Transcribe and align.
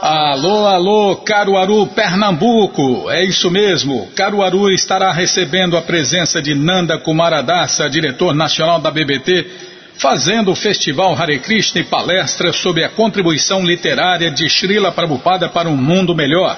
Alô, 0.00 0.66
alô, 0.68 1.16
Caruaru, 1.16 1.84
Pernambuco. 1.88 3.10
É 3.10 3.24
isso 3.24 3.50
mesmo. 3.50 4.06
Caruaru 4.14 4.70
estará 4.70 5.10
recebendo 5.10 5.76
a 5.76 5.82
presença 5.82 6.40
de 6.40 6.54
Nanda 6.54 6.96
Kumaradasa, 6.96 7.90
diretor 7.90 8.32
nacional 8.32 8.78
da 8.78 8.88
BBT, 8.88 9.50
fazendo 9.94 10.52
o 10.52 10.54
Festival 10.54 11.12
Hare 11.12 11.40
Krishna 11.40 11.80
e 11.80 11.84
palestra 11.84 12.52
sobre 12.52 12.84
a 12.84 12.88
contribuição 12.88 13.64
literária 13.64 14.30
de 14.30 14.48
Srila 14.48 14.92
Prabhupada 14.92 15.48
para 15.48 15.68
um 15.68 15.76
mundo 15.76 16.14
melhor. 16.14 16.56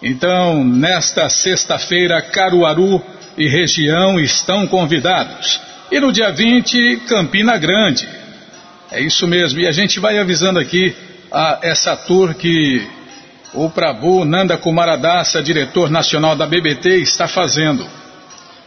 Então, 0.00 0.62
nesta 0.62 1.28
sexta-feira, 1.28 2.22
Caruaru 2.22 3.02
e 3.36 3.48
região 3.48 4.20
estão 4.20 4.68
convidados. 4.68 5.60
E 5.90 5.98
no 5.98 6.12
dia 6.12 6.30
20, 6.30 6.98
Campina 7.08 7.58
Grande. 7.58 8.08
É 8.88 9.00
isso 9.00 9.26
mesmo. 9.26 9.58
E 9.58 9.66
a 9.66 9.72
gente 9.72 9.98
vai 9.98 10.16
avisando 10.16 10.60
aqui 10.60 10.94
a 11.30 11.58
essa 11.62 11.96
tour 11.96 12.34
que 12.34 12.86
o 13.54 13.68
Prabhu 13.70 14.24
Nanda 14.24 14.56
Kumaradasa, 14.56 15.42
diretor 15.42 15.90
nacional 15.90 16.36
da 16.36 16.46
BBT, 16.46 16.98
está 16.98 17.26
fazendo. 17.26 17.86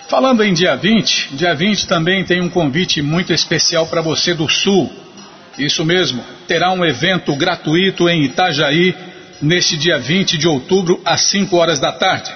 Falando 0.07 0.43
em 0.43 0.53
dia 0.53 0.75
20, 0.75 1.35
dia 1.35 1.55
20 1.55 1.87
também 1.87 2.23
tem 2.23 2.41
um 2.41 2.49
convite 2.49 3.01
muito 3.01 3.31
especial 3.31 3.87
para 3.87 4.01
você 4.01 4.33
do 4.33 4.49
Sul. 4.49 4.91
Isso 5.57 5.85
mesmo, 5.85 6.23
terá 6.47 6.71
um 6.71 6.83
evento 6.83 7.35
gratuito 7.35 8.09
em 8.09 8.23
Itajaí 8.23 8.95
neste 9.41 9.77
dia 9.77 9.97
20 9.97 10.37
de 10.37 10.47
outubro 10.47 10.99
às 11.05 11.21
5 11.21 11.55
horas 11.55 11.79
da 11.79 11.91
tarde. 11.91 12.31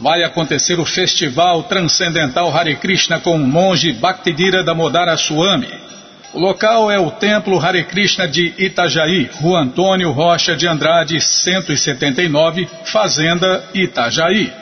Vai 0.00 0.22
acontecer 0.22 0.78
o 0.78 0.84
Festival 0.84 1.62
Transcendental 1.64 2.54
Hare 2.54 2.76
Krishna 2.76 3.18
com 3.20 3.36
o 3.36 3.46
monge 3.46 3.92
Bhaktidira 3.92 4.62
Damodara 4.62 5.16
Swami. 5.16 5.68
O 6.36 6.38
local 6.38 6.88
é 6.90 6.98
o 6.98 7.12
Templo 7.12 7.58
Hare 7.58 7.84
Krishna 7.84 8.28
de 8.28 8.52
Itajaí, 8.58 9.30
Rua 9.40 9.60
Antônio 9.60 10.12
Rocha 10.12 10.54
de 10.54 10.68
Andrade, 10.68 11.18
179, 11.18 12.68
Fazenda 12.84 13.64
Itajaí. 13.72 14.52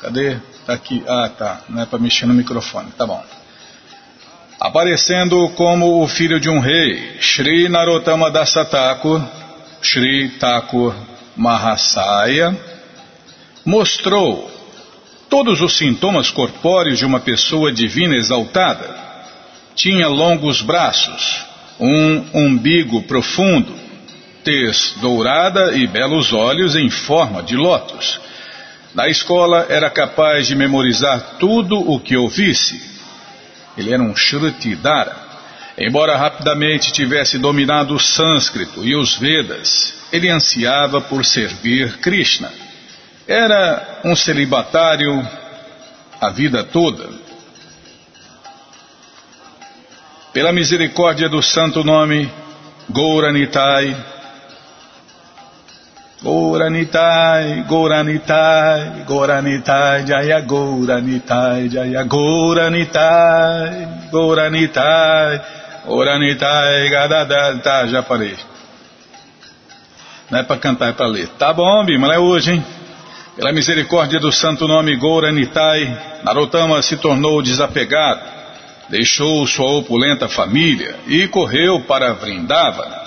Cadê? 0.00 0.36
Tá 0.66 0.72
aqui. 0.72 1.04
Ah, 1.06 1.28
tá. 1.28 1.60
Não 1.68 1.82
é 1.82 1.86
para 1.86 2.00
mexer 2.00 2.26
no 2.26 2.34
microfone. 2.34 2.90
Tá 2.98 3.06
bom 3.06 3.24
aparecendo 4.62 5.48
como 5.56 6.04
o 6.04 6.06
filho 6.06 6.38
de 6.38 6.48
um 6.48 6.60
rei, 6.60 7.16
Sri 7.20 7.68
Narottama 7.68 8.30
Dasa 8.30 8.64
Thakur, 8.64 9.20
Sri 9.82 10.28
Thakur 10.38 10.94
Mahasaya, 11.36 12.56
mostrou 13.64 14.48
todos 15.28 15.60
os 15.60 15.76
sintomas 15.76 16.30
corpóreos 16.30 17.00
de 17.00 17.04
uma 17.04 17.18
pessoa 17.18 17.72
divina 17.72 18.14
exaltada. 18.14 18.88
Tinha 19.74 20.06
longos 20.06 20.62
braços, 20.62 21.44
um 21.80 22.24
umbigo 22.32 23.02
profundo, 23.02 23.74
tez 24.44 24.94
dourada 25.00 25.72
e 25.72 25.88
belos 25.88 26.32
olhos 26.32 26.76
em 26.76 26.88
forma 26.88 27.42
de 27.42 27.56
lótus. 27.56 28.20
Na 28.94 29.08
escola 29.08 29.66
era 29.68 29.90
capaz 29.90 30.46
de 30.46 30.54
memorizar 30.54 31.38
tudo 31.40 31.76
o 31.80 31.98
que 31.98 32.16
ouvisse 32.16 32.91
ele 33.76 33.92
era 33.92 34.02
um 34.02 34.14
Shrutidara. 34.14 35.32
Embora 35.78 36.16
rapidamente 36.16 36.92
tivesse 36.92 37.38
dominado 37.38 37.94
o 37.94 38.00
sânscrito 38.00 38.84
e 38.84 38.94
os 38.94 39.16
Vedas, 39.16 39.94
ele 40.12 40.28
ansiava 40.28 41.00
por 41.00 41.24
servir 41.24 41.98
Krishna. 41.98 42.52
Era 43.26 44.00
um 44.04 44.14
celibatário 44.14 45.26
a 46.20 46.30
vida 46.30 46.62
toda. 46.62 47.08
Pela 50.32 50.52
misericórdia 50.52 51.28
do 51.28 51.42
santo 51.42 51.82
nome 51.82 52.30
Gouranitai, 52.88 53.96
Gouranitai, 56.22 57.64
Gouranitai, 57.66 59.02
Gouranitai, 59.04 60.06
Jaya 60.06 60.40
Gouranitai, 60.40 61.68
Jaya 61.68 62.04
Gouranitai, 62.04 63.88
Gouranitai, 65.84 66.88
Gadadá, 66.90 67.58
tá, 67.58 67.88
já 67.88 68.04
falei. 68.04 68.36
Não 70.30 70.38
é 70.38 70.44
para 70.44 70.58
cantar, 70.58 70.90
é 70.90 70.92
para 70.92 71.06
ler. 71.06 71.26
Tá 71.26 71.52
bom, 71.52 71.84
Bima, 71.84 72.14
é 72.14 72.20
hoje, 72.20 72.52
hein? 72.52 72.64
Pela 73.34 73.52
misericórdia 73.52 74.20
do 74.20 74.30
santo 74.30 74.68
nome 74.68 74.94
Gouranitai, 74.94 76.20
Narottama 76.22 76.80
se 76.82 76.98
tornou 76.98 77.42
desapegado, 77.42 78.20
deixou 78.88 79.44
sua 79.48 79.72
opulenta 79.72 80.28
família 80.28 80.94
e 81.08 81.26
correu 81.26 81.80
para 81.80 82.12
Vrindavana 82.12 83.01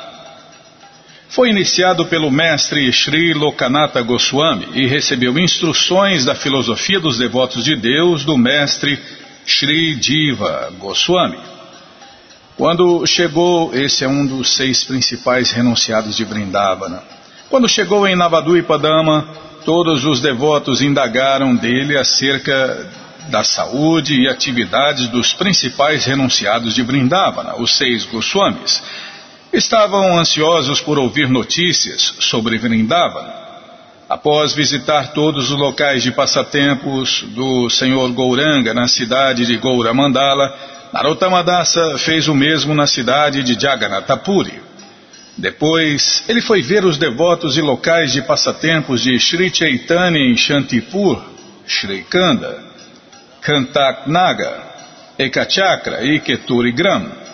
foi 1.35 1.49
iniciado 1.49 2.05
pelo 2.05 2.31
mestre 2.31 2.89
Sri 2.93 3.33
Lokanatha 3.33 4.01
Goswami 4.01 4.69
e 4.73 4.87
recebeu 4.87 5.37
instruções 5.37 6.23
da 6.23 6.33
filosofia 6.33 6.97
dos 6.97 7.17
devotos 7.17 7.65
de 7.65 7.75
Deus 7.75 8.23
do 8.23 8.37
mestre 8.37 8.97
Sri 9.45 9.95
Diva 9.95 10.71
Goswami. 10.79 11.37
Quando 12.55 13.05
chegou, 13.05 13.75
esse 13.75 14.05
é 14.05 14.07
um 14.07 14.25
dos 14.25 14.55
seis 14.55 14.85
principais 14.85 15.51
renunciados 15.51 16.15
de 16.15 16.23
Vrindavana. 16.23 17.03
Quando 17.49 17.67
chegou 17.67 18.07
em 18.07 18.15
Navaduipadama, 18.15 19.27
todos 19.65 20.05
os 20.05 20.21
devotos 20.21 20.81
indagaram 20.81 21.53
dele 21.53 21.97
acerca 21.97 22.89
da 23.27 23.43
saúde 23.43 24.21
e 24.21 24.29
atividades 24.29 25.09
dos 25.09 25.33
principais 25.33 26.05
renunciados 26.05 26.73
de 26.73 26.81
Vrindavana, 26.81 27.55
os 27.57 27.75
seis 27.75 28.05
Goswamis 28.05 28.81
estavam 29.53 30.17
ansiosos 30.17 30.81
por 30.81 30.97
ouvir 30.97 31.29
notícias 31.29 32.15
sobre 32.19 32.57
Vrindavan. 32.57 33.25
Após 34.07 34.53
visitar 34.53 35.13
todos 35.13 35.49
os 35.49 35.57
locais 35.57 36.03
de 36.03 36.11
passatempos 36.11 37.23
do 37.29 37.69
Senhor 37.69 38.11
Gouranga 38.11 38.73
na 38.73 38.87
cidade 38.87 39.45
de 39.45 39.57
Gouramandala, 39.57 40.55
Narottama 40.93 41.43
Dasa 41.43 41.97
fez 41.97 42.27
o 42.27 42.35
mesmo 42.35 42.73
na 42.75 42.85
cidade 42.85 43.43
de 43.43 43.59
Jagannathapuri. 43.59 44.61
Depois, 45.37 46.23
ele 46.29 46.41
foi 46.41 46.61
ver 46.61 46.85
os 46.85 46.97
devotos 46.97 47.57
e 47.57 47.61
locais 47.61 48.13
de 48.13 48.21
passatempos 48.21 49.01
de 49.01 49.19
Sri 49.19 49.53
Chaitanya 49.53 50.19
em 50.19 50.37
Shantipur, 50.37 51.21
Sri 51.67 52.03
Kanda, 52.03 52.63
Kantaknaga, 53.41 54.63
Ekachakra 55.19 56.05
e 56.05 56.19
Keturi 56.19 56.71
Gram. 56.71 57.24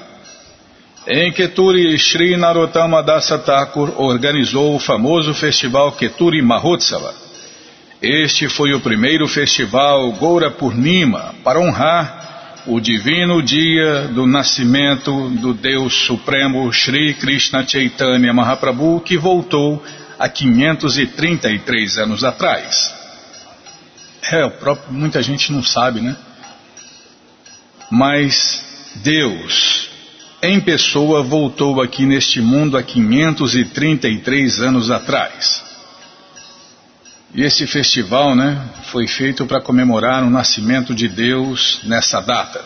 Em 1.07 1.31
Keturi, 1.31 1.98
Sri 1.98 2.38
Narottama 2.38 3.01
Dasa 3.01 3.39
Thakur 3.39 4.00
organizou 4.00 4.75
o 4.75 4.80
famoso 4.80 5.33
festival 5.33 5.92
Keturi 5.94 6.44
Mahotsava. 6.44 7.15
Este 8.00 8.48
foi 8.48 8.74
o 8.74 8.80
primeiro 8.80 9.27
festival 9.27 10.12
Goura 10.12 10.51
Purnima 10.51 11.33
para 11.44 11.59
honrar 11.59 12.63
o 12.68 12.80
divino 12.80 13.42
dia 13.42 14.09
do 14.09 14.27
nascimento 14.27 15.30
do 15.30 15.56
Deus 15.56 16.06
Supremo 16.06 16.71
Sri 16.71 17.15
Krishna 17.15 17.68
Chaitanya 17.68 18.31
Mahaprabhu 18.31 19.01
que 19.01 19.18
voltou 19.18 19.83
há 20.19 20.30
533 20.30 21.98
anos 21.98 22.24
atrás. 22.24 22.94
É, 24.31 24.48
próprio, 24.50 24.94
muita 24.94 25.19
gente 25.24 25.51
não 25.51 25.63
sabe, 25.63 26.00
né? 26.00 26.15
Mas 27.89 28.63
Deus, 28.98 29.91
em 30.42 30.60
pessoa 30.60 31.22
voltou 31.22 31.82
aqui 31.82 32.06
neste 32.06 32.42
mundo 32.42 32.78
há 32.78 32.84
533 32.84 34.62
anos 34.62 34.90
atrás. 34.90 35.64
E 37.34 37.44
esse 37.44 37.68
festival, 37.68 38.36
né, 38.36 38.60
foi 38.86 39.08
feito 39.08 39.46
para 39.46 39.62
comemorar 39.62 40.24
o 40.24 40.30
nascimento 40.30 40.94
de 40.94 41.08
Deus 41.08 41.80
nessa 41.84 42.20
data. 42.20 42.62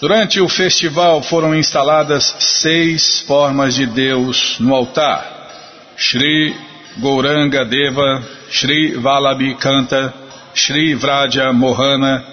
Durante 0.00 0.40
o 0.40 0.48
festival 0.48 1.20
foram 1.22 1.54
instaladas 1.54 2.34
seis 2.38 3.20
formas 3.20 3.74
de 3.74 3.84
Deus 3.84 4.56
no 4.60 4.72
altar: 4.72 5.50
Shri 5.96 6.54
Gouranga 6.98 7.64
Deva, 7.64 8.22
Shri 8.48 8.94
Valabi 8.94 9.56
Kanta, 9.56 10.14
Shri 10.54 10.94
Vraja 10.94 11.52
Mohana, 11.52 12.24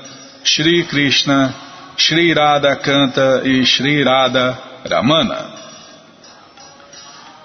Shri 0.43 0.83
Krishna, 0.85 1.53
Shri 1.97 2.33
Radha 2.33 2.75
Kanta 2.75 3.41
e 3.43 3.65
Shri 3.65 4.03
Radha 4.03 4.64
Ramana. 4.89 5.45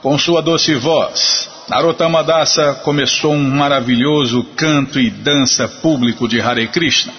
Com 0.03 0.19
sua 0.19 0.43
doce 0.43 0.75
voz, 0.75 1.49
Narottama 1.69 2.23
Dasa 2.23 2.75
começou 2.83 3.33
um 3.33 3.51
maravilhoso 3.51 4.45
canto 4.57 5.01
e 5.01 5.11
dança 5.11 5.67
público 5.67 6.29
de 6.29 6.41
Hare 6.41 6.67
Krishna. 6.69 7.13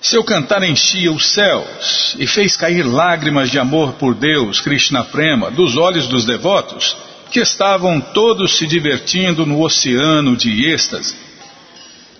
Seu 0.00 0.24
cantar 0.24 0.64
enchia 0.64 1.12
os 1.12 1.26
céus 1.26 2.16
e 2.18 2.26
fez 2.26 2.56
cair 2.56 2.82
lágrimas 2.82 3.50
de 3.50 3.58
amor 3.58 3.92
por 3.92 4.14
Deus, 4.14 4.60
Krishna 4.60 5.04
Prema, 5.04 5.50
dos 5.50 5.76
olhos 5.76 6.08
dos 6.08 6.24
devotos, 6.24 6.96
que 7.30 7.38
estavam 7.38 8.00
todos 8.00 8.56
se 8.58 8.66
divertindo 8.66 9.46
no 9.46 9.62
oceano 9.62 10.36
de 10.36 10.66
êxtase. 10.66 11.14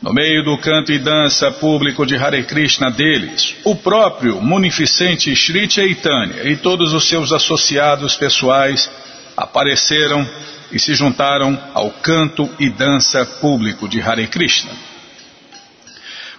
No 0.03 0.13
meio 0.13 0.43
do 0.43 0.59
canto 0.59 0.91
e 0.91 0.99
dança 0.99 1.49
público 1.53 2.05
de 2.05 2.17
Hare 2.17 2.43
Krishna 2.43 2.91
deles, 2.91 3.55
o 3.63 3.77
próprio 3.77 4.43
munificente 4.43 5.33
Sri 5.37 5.71
Chaitanya 5.71 6.43
e 6.43 6.57
todos 6.57 6.93
os 6.93 7.09
seus 7.09 7.33
associados 7.33 8.17
pessoais 8.17 8.91
apareceram 9.37 10.29
e 10.73 10.81
se 10.81 10.93
juntaram 10.93 11.57
ao 11.73 11.89
canto 11.91 12.51
e 12.59 12.69
dança 12.69 13.25
público 13.25 13.89
de 13.89 14.03
Hare 14.03 14.27
Krishna. 14.27 14.73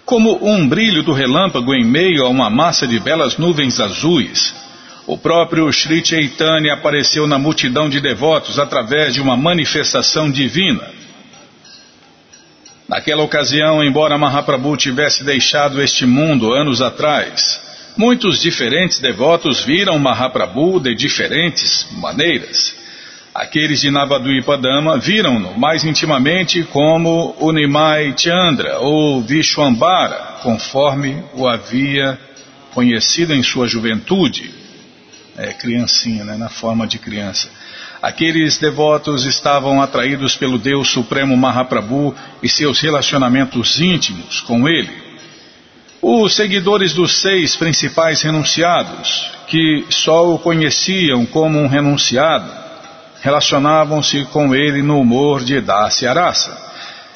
Como 0.04 0.46
um 0.46 0.68
brilho 0.68 1.02
do 1.02 1.14
relâmpago 1.14 1.74
em 1.74 1.86
meio 1.86 2.26
a 2.26 2.30
uma 2.30 2.50
massa 2.50 2.86
de 2.86 3.00
belas 3.00 3.38
nuvens 3.38 3.80
azuis, 3.80 4.54
o 5.08 5.18
próprio 5.18 5.72
Sri 5.72 6.06
Chaitanya 6.06 6.74
apareceu 6.74 7.26
na 7.28 7.40
multidão 7.40 7.88
de 7.88 8.02
devotos 8.02 8.60
através 8.60 9.14
de 9.14 9.22
uma 9.22 9.38
manifestação 9.38 10.30
divina 10.30 11.03
Naquela 12.94 13.24
ocasião, 13.24 13.84
embora 13.84 14.20
Mahaprabhu 14.20 14.78
tivesse 14.78 15.24
deixado 15.24 15.82
este 15.82 16.06
mundo 16.06 16.54
anos 16.54 16.80
atrás, 16.80 17.60
muitos 17.98 18.40
diferentes 18.40 19.00
devotos 19.00 19.62
viram 19.62 19.98
Mahaprabhu 19.98 20.80
de 20.80 20.94
diferentes 20.94 21.88
maneiras. 21.94 22.76
Aqueles 23.34 23.82
de 23.82 23.90
Navaduipadama 23.90 25.00
viram-no 25.00 25.58
mais 25.58 25.84
intimamente 25.84 26.64
como 26.66 27.36
Unimai 27.40 28.14
Chandra 28.16 28.78
ou 28.78 29.24
Vishwambara, 29.24 30.38
conforme 30.44 31.18
o 31.34 31.48
havia 31.48 32.20
conhecido 32.76 33.34
em 33.34 33.42
sua 33.42 33.68
juventude. 33.68 34.54
É, 35.36 35.52
criancinha, 35.52 36.24
né, 36.24 36.38
na 36.38 36.48
forma 36.48 36.86
de 36.86 37.00
criança. 37.00 37.50
Aqueles 38.04 38.58
devotos 38.58 39.24
estavam 39.24 39.82
atraídos 39.82 40.36
pelo 40.36 40.58
Deus 40.58 40.90
Supremo 40.90 41.38
Mahaprabhu 41.38 42.14
e 42.44 42.50
seus 42.50 42.82
relacionamentos 42.82 43.80
íntimos 43.80 44.42
com 44.42 44.68
ele. 44.68 44.92
Os 46.02 46.36
seguidores 46.36 46.94
dos 46.94 47.22
seis 47.22 47.56
principais 47.56 48.22
renunciados, 48.22 49.32
que 49.48 49.86
só 49.88 50.34
o 50.34 50.38
conheciam 50.38 51.26
como 51.26 51.58
um 51.58 51.66
renunciado, 51.66 52.52
relacionavam-se 53.22 54.26
com 54.26 54.54
ele 54.54 54.82
no 54.82 55.00
humor 55.00 55.42
de 55.42 55.62
Dasya 55.62 56.10
Arasa. 56.10 56.58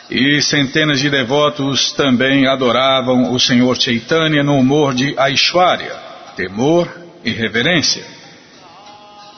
E 0.09 0.41
centenas 0.41 1.01
de 1.01 1.09
devotos 1.09 1.91
também 1.91 2.47
adoravam 2.47 3.33
o 3.33 3.37
Senhor 3.37 3.75
Chaitanya 3.75 4.41
no 4.41 4.57
humor 4.57 4.93
de 4.93 5.13
Aishwarya, 5.19 5.93
temor 6.37 6.89
e 7.25 7.31
reverência. 7.31 8.05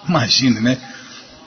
Imagine, 0.07 0.59
né? 0.59 0.77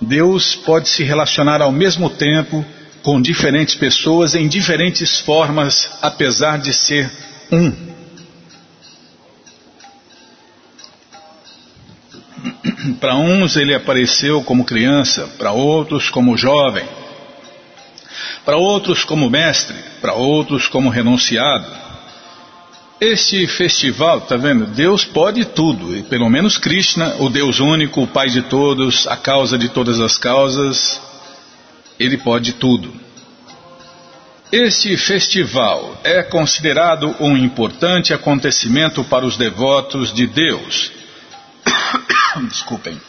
Deus 0.02 0.54
pode 0.56 0.88
se 0.88 1.04
relacionar 1.04 1.62
ao 1.62 1.70
mesmo 1.70 2.10
tempo 2.10 2.64
com 3.02 3.20
diferentes 3.20 3.74
pessoas 3.74 4.34
em 4.34 4.48
diferentes 4.48 5.20
formas, 5.20 5.88
apesar 6.00 6.58
de 6.58 6.72
ser 6.72 7.10
um. 7.50 7.92
Para 13.00 13.16
uns 13.16 13.56
ele 13.56 13.74
apareceu 13.74 14.42
como 14.42 14.64
criança, 14.64 15.28
para 15.38 15.52
outros 15.52 16.10
como 16.10 16.36
jovem, 16.36 16.84
para 18.44 18.56
outros 18.56 19.04
como 19.04 19.30
mestre, 19.30 19.76
para 20.00 20.14
outros 20.14 20.66
como 20.66 20.88
renunciado. 20.88 21.81
Este 23.04 23.48
festival, 23.48 24.20
tá 24.20 24.36
vendo? 24.36 24.64
Deus 24.64 25.04
pode 25.04 25.44
tudo, 25.44 25.96
e 25.96 26.04
pelo 26.04 26.30
menos 26.30 26.56
Krishna, 26.56 27.16
o 27.18 27.28
Deus 27.28 27.58
único, 27.58 28.00
o 28.00 28.06
Pai 28.06 28.28
de 28.28 28.42
todos, 28.42 29.08
a 29.08 29.16
causa 29.16 29.58
de 29.58 29.68
todas 29.68 29.98
as 29.98 30.16
causas, 30.16 31.00
ele 31.98 32.16
pode 32.16 32.52
tudo. 32.52 32.94
Este 34.52 34.96
festival 34.96 36.00
é 36.04 36.22
considerado 36.22 37.12
um 37.18 37.36
importante 37.36 38.14
acontecimento 38.14 39.02
para 39.02 39.26
os 39.26 39.36
devotos 39.36 40.14
de 40.14 40.28
Deus. 40.28 40.92
Desculpem. 42.48 43.00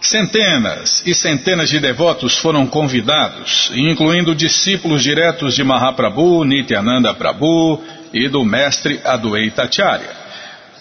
Centenas 0.00 1.02
e 1.04 1.12
centenas 1.12 1.68
de 1.68 1.80
devotos 1.80 2.38
foram 2.38 2.66
convidados, 2.66 3.72
incluindo 3.74 4.34
discípulos 4.34 5.02
diretos 5.02 5.54
de 5.56 5.64
Mahaprabhu, 5.64 6.44
Nityananda 6.44 7.12
Prabhu 7.14 7.82
e 8.12 8.28
do 8.28 8.44
mestre 8.44 9.00
Adwaita 9.04 9.64
Acharya. 9.64 10.16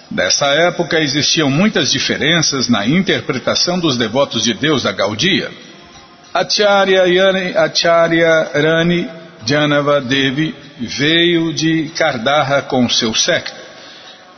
Nessa 0.10 0.46
época 0.48 1.00
existiam 1.00 1.50
muitas 1.50 1.92
diferenças 1.92 2.70
na 2.70 2.88
interpretação 2.88 3.80
dos 3.80 3.98
devotos 3.98 4.44
de 4.44 4.54
Deus 4.54 4.84
da 4.84 4.92
Gaudia. 4.92 5.50
Acharya, 6.32 7.06
Yani, 7.08 7.58
Acharya 7.58 8.52
Rani 8.54 9.10
Janava 9.46 10.00
Devi 10.00 10.56
veio 10.80 11.54
de 11.54 11.90
Kardarha 11.96 12.62
com 12.62 12.88
seu 12.88 13.14
séquito 13.16 13.67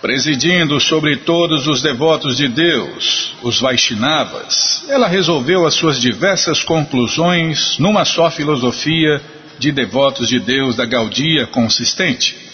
presidindo 0.01 0.79
sobre 0.79 1.17
todos 1.17 1.67
os 1.67 1.81
devotos 1.81 2.37
de 2.37 2.47
Deus, 2.47 3.33
os 3.43 3.59
Vaishnavas, 3.59 4.83
ela 4.87 5.07
resolveu 5.07 5.65
as 5.65 5.73
suas 5.73 5.99
diversas 5.99 6.63
conclusões 6.63 7.77
numa 7.79 8.05
só 8.05 8.31
filosofia 8.31 9.21
de 9.57 9.71
devotos 9.71 10.29
de 10.29 10.39
Deus 10.39 10.75
da 10.75 10.85
Gaudia 10.85 11.47
consistente. 11.47 12.49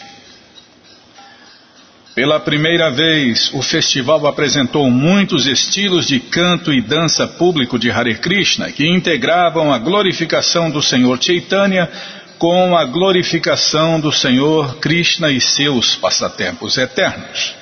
Pela 2.15 2.39
primeira 2.39 2.89
vez, 2.89 3.51
o 3.53 3.61
festival 3.61 4.25
apresentou 4.25 4.89
muitos 4.89 5.45
estilos 5.47 6.07
de 6.07 6.17
canto 6.19 6.73
e 6.73 6.81
dança 6.81 7.27
público 7.27 7.77
de 7.77 7.91
Hare 7.91 8.15
Krishna 8.15 8.71
que 8.71 8.87
integravam 8.87 9.71
a 9.71 9.77
glorificação 9.77 10.71
do 10.71 10.81
Senhor 10.81 11.21
Chaitanya 11.21 11.89
com 12.37 12.75
a 12.75 12.85
glorificação 12.85 13.99
do 13.99 14.11
Senhor 14.11 14.77
Krishna 14.77 15.31
e 15.31 15.39
seus 15.39 15.95
passatempos 15.95 16.77
eternos. 16.77 17.55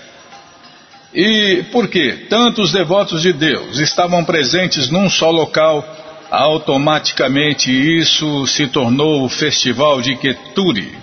E 1.13 1.63
por 1.71 1.87
que 1.87 2.25
tantos 2.27 2.71
devotos 2.71 3.21
de 3.21 3.31
Deus 3.31 3.77
estavam 3.77 4.25
presentes 4.25 4.89
num 4.89 5.09
só 5.09 5.29
local, 5.29 5.85
automaticamente 6.31 7.71
isso 7.71 8.47
se 8.47 8.65
tornou 8.67 9.23
o 9.23 9.29
festival 9.29 10.01
de 10.01 10.15
Keturi, 10.15 10.97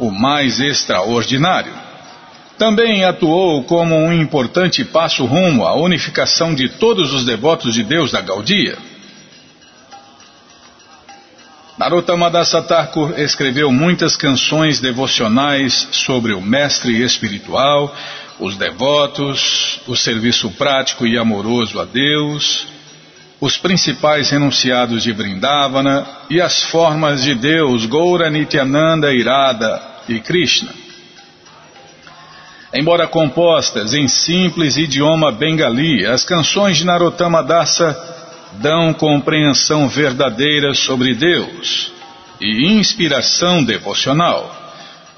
o 0.00 0.10
mais 0.10 0.60
extraordinário. 0.60 1.72
Também 2.58 3.04
atuou 3.04 3.62
como 3.62 3.94
um 3.94 4.12
importante 4.12 4.84
passo 4.84 5.24
rumo 5.24 5.64
à 5.64 5.74
unificação 5.74 6.54
de 6.54 6.68
todos 6.68 7.12
os 7.14 7.24
devotos 7.24 7.74
de 7.74 7.84
Deus 7.84 8.10
da 8.10 8.20
Gaudia. 8.20 8.76
Narottama 11.78 12.30
Dasa 12.30 12.60
Thakur 12.60 13.18
escreveu 13.18 13.72
muitas 13.72 14.14
canções 14.14 14.78
devocionais 14.78 15.88
sobre 15.90 16.34
o 16.34 16.40
mestre 16.40 17.02
espiritual, 17.02 17.94
os 18.38 18.56
devotos, 18.56 19.80
o 19.86 19.96
serviço 19.96 20.50
prático 20.50 21.06
e 21.06 21.16
amoroso 21.16 21.80
a 21.80 21.84
Deus, 21.84 22.66
os 23.40 23.56
principais 23.56 24.28
renunciados 24.28 25.02
de 25.02 25.12
Vrindavana 25.12 26.06
e 26.28 26.42
as 26.42 26.62
formas 26.62 27.22
de 27.22 27.34
Deus 27.34 27.86
Goura 27.86 28.28
Nityananda 28.28 29.12
Irada 29.12 29.82
e 30.06 30.20
Krishna. 30.20 30.74
Embora 32.74 33.06
compostas 33.06 33.94
em 33.94 34.08
simples 34.08 34.76
idioma 34.76 35.32
bengali, 35.32 36.06
as 36.06 36.22
canções 36.22 36.76
de 36.76 36.84
Narottama 36.84 37.42
Dasa 37.42 38.21
dão 38.60 38.92
compreensão 38.92 39.88
verdadeira 39.88 40.74
sobre 40.74 41.14
Deus 41.14 41.92
e 42.40 42.66
inspiração 42.72 43.62
devocional. 43.62 44.60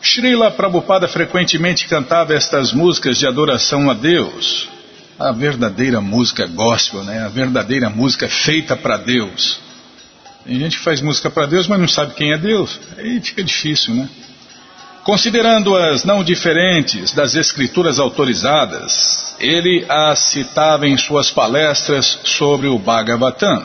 Srila 0.03 0.51
Prabhupada 0.51 1.09
frequentemente 1.09 1.89
cantava 1.89 2.35
estas 2.35 2.73
músicas 2.73 3.19
de 3.19 3.27
adoração 3.27 3.91
a 3.91 3.95
Deus. 3.95 4.69
A 5.19 5.33
verdadeira 5.33 6.01
música 6.01 6.47
gospel, 6.47 7.05
né? 7.05 7.25
A 7.25 7.29
verdadeira 7.29 7.89
música 7.89 8.29
feita 8.29 8.77
para 8.77 8.99
Deus. 8.99 9.59
Tem 10.45 10.59
gente 10.59 10.77
que 10.77 10.85
faz 10.85 11.01
música 11.01 11.31
para 11.31 11.47
Deus, 11.47 11.67
mas 11.67 11.81
não 11.81 11.89
sabe 11.89 12.15
quem 12.15 12.33
é 12.33 12.39
Deus. 12.39 12.79
Aí 12.99 13.21
fica 13.21 13.43
difícil, 13.43 13.95
né? 13.95 14.09
Considerando-as 15.05 16.03
não 16.03 16.25
diferentes 16.25 17.13
das 17.13 17.35
escrituras 17.35 17.99
autorizadas, 17.99 19.37
ele 19.39 19.85
as 19.87 20.19
citava 20.19 20.89
em 20.89 20.97
suas 20.97 21.31
palestras 21.31 22.21
sobre 22.25 22.69
o 22.69 22.79
Bhagavatam. 22.79 23.63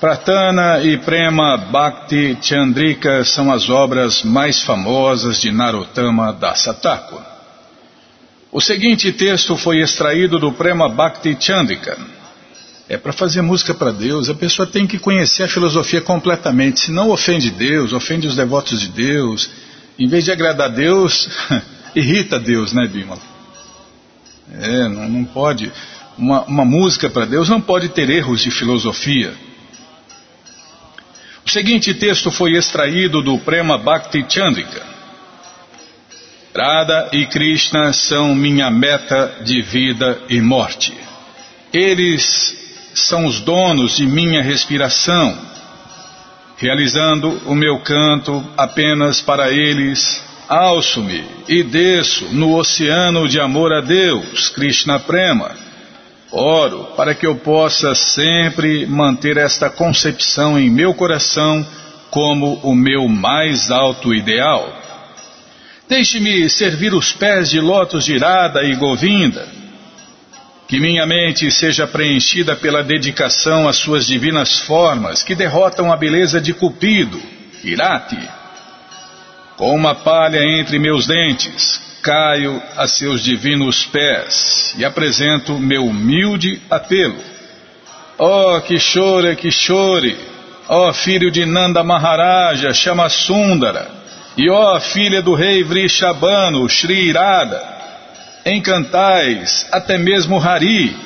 Pratana 0.00 0.82
e 0.82 0.96
Prema 0.96 1.58
Bhakti 1.58 2.38
Chandrika 2.40 3.22
são 3.22 3.52
as 3.52 3.68
obras 3.68 4.22
mais 4.22 4.62
famosas 4.62 5.38
de 5.38 5.52
Narottama 5.52 6.32
Dasataku. 6.32 7.20
O 8.50 8.62
seguinte 8.62 9.12
texto 9.12 9.58
foi 9.58 9.80
extraído 9.80 10.38
do 10.38 10.52
Prema 10.52 10.88
Bhakti 10.88 11.36
Chandrika. 11.38 11.98
É 12.88 12.96
para 12.96 13.12
fazer 13.12 13.42
música 13.42 13.74
para 13.74 13.92
Deus, 13.92 14.30
a 14.30 14.34
pessoa 14.34 14.66
tem 14.66 14.86
que 14.86 14.98
conhecer 14.98 15.42
a 15.42 15.48
filosofia 15.48 16.00
completamente, 16.00 16.80
senão 16.80 17.10
ofende 17.10 17.50
Deus, 17.50 17.92
ofende 17.92 18.26
os 18.26 18.34
devotos 18.34 18.80
de 18.80 18.88
Deus, 18.88 19.50
em 19.98 20.08
vez 20.08 20.24
de 20.24 20.32
agradar 20.32 20.68
a 20.68 20.72
Deus, 20.72 21.28
irrita 21.94 22.38
Deus, 22.38 22.72
né, 22.72 22.86
Bima? 22.86 23.18
É, 24.60 24.88
não, 24.88 25.08
não 25.08 25.24
pode. 25.24 25.72
Uma, 26.16 26.42
uma 26.42 26.64
música 26.64 27.08
para 27.08 27.24
Deus 27.24 27.48
não 27.48 27.60
pode 27.60 27.88
ter 27.90 28.08
erros 28.10 28.42
de 28.42 28.50
filosofia. 28.50 29.32
O 31.44 31.50
seguinte 31.50 31.92
texto 31.94 32.30
foi 32.30 32.52
extraído 32.52 33.22
do 33.22 33.38
Prema 33.38 33.78
Bhakti 33.78 34.24
Chandrika. 34.28 34.82
Radha 36.54 37.08
e 37.12 37.26
Krishna 37.26 37.92
são 37.92 38.34
minha 38.34 38.70
meta 38.70 39.38
de 39.42 39.62
vida 39.62 40.20
e 40.28 40.40
morte. 40.40 40.92
Eles 41.72 42.54
são 42.94 43.24
os 43.24 43.40
donos 43.40 43.96
de 43.96 44.06
minha 44.06 44.42
respiração 44.42 45.51
realizando 46.62 47.28
o 47.46 47.56
meu 47.56 47.80
canto 47.80 48.42
apenas 48.56 49.20
para 49.20 49.50
eles, 49.50 50.22
alço-me 50.48 51.24
e 51.48 51.64
desço 51.64 52.26
no 52.26 52.56
oceano 52.56 53.28
de 53.28 53.40
amor 53.40 53.72
a 53.72 53.80
Deus, 53.80 54.48
Krishna 54.50 55.00
Prema. 55.00 55.50
Oro 56.30 56.92
para 56.96 57.16
que 57.16 57.26
eu 57.26 57.34
possa 57.34 57.96
sempre 57.96 58.86
manter 58.86 59.36
esta 59.36 59.68
concepção 59.68 60.56
em 60.56 60.70
meu 60.70 60.94
coração 60.94 61.66
como 62.10 62.54
o 62.62 62.76
meu 62.76 63.08
mais 63.08 63.72
alto 63.72 64.14
ideal. 64.14 64.72
Deixe-me 65.88 66.48
servir 66.48 66.94
os 66.94 67.10
pés 67.12 67.50
de 67.50 67.60
lótus 67.60 68.04
de 68.04 68.14
Irada 68.14 68.62
e 68.62 68.76
Govinda 68.76 69.61
que 70.72 70.80
minha 70.80 71.04
mente 71.04 71.50
seja 71.50 71.86
preenchida 71.86 72.56
pela 72.56 72.82
dedicação 72.82 73.68
às 73.68 73.76
suas 73.76 74.06
divinas 74.06 74.60
formas 74.60 75.22
que 75.22 75.34
derrotam 75.34 75.92
a 75.92 75.96
beleza 75.98 76.40
de 76.40 76.54
Cupido, 76.54 77.20
Irati. 77.62 78.16
Com 79.54 79.76
uma 79.76 79.94
palha 79.94 80.42
entre 80.42 80.78
meus 80.78 81.06
dentes, 81.06 81.78
caio 82.02 82.62
a 82.74 82.86
seus 82.86 83.22
divinos 83.22 83.84
pés 83.84 84.74
e 84.78 84.82
apresento 84.82 85.58
meu 85.58 85.84
humilde 85.84 86.58
apelo. 86.70 87.18
Oh, 88.16 88.58
que 88.62 88.78
chore, 88.78 89.36
que 89.36 89.50
chore, 89.50 90.16
oh, 90.70 90.90
filho 90.94 91.30
de 91.30 91.44
Nanda 91.44 91.84
Maharaja, 91.84 92.72
chama 92.72 93.10
Sundara, 93.10 93.90
e 94.38 94.48
ó 94.48 94.76
oh, 94.76 94.80
filha 94.80 95.20
do 95.20 95.34
rei 95.34 95.62
Vrishabano, 95.62 96.66
Shri 96.66 97.10
Irada, 97.10 97.71
encantais 98.44 99.66
até 99.70 99.96
mesmo 99.98 100.38
Hari, 100.38 100.96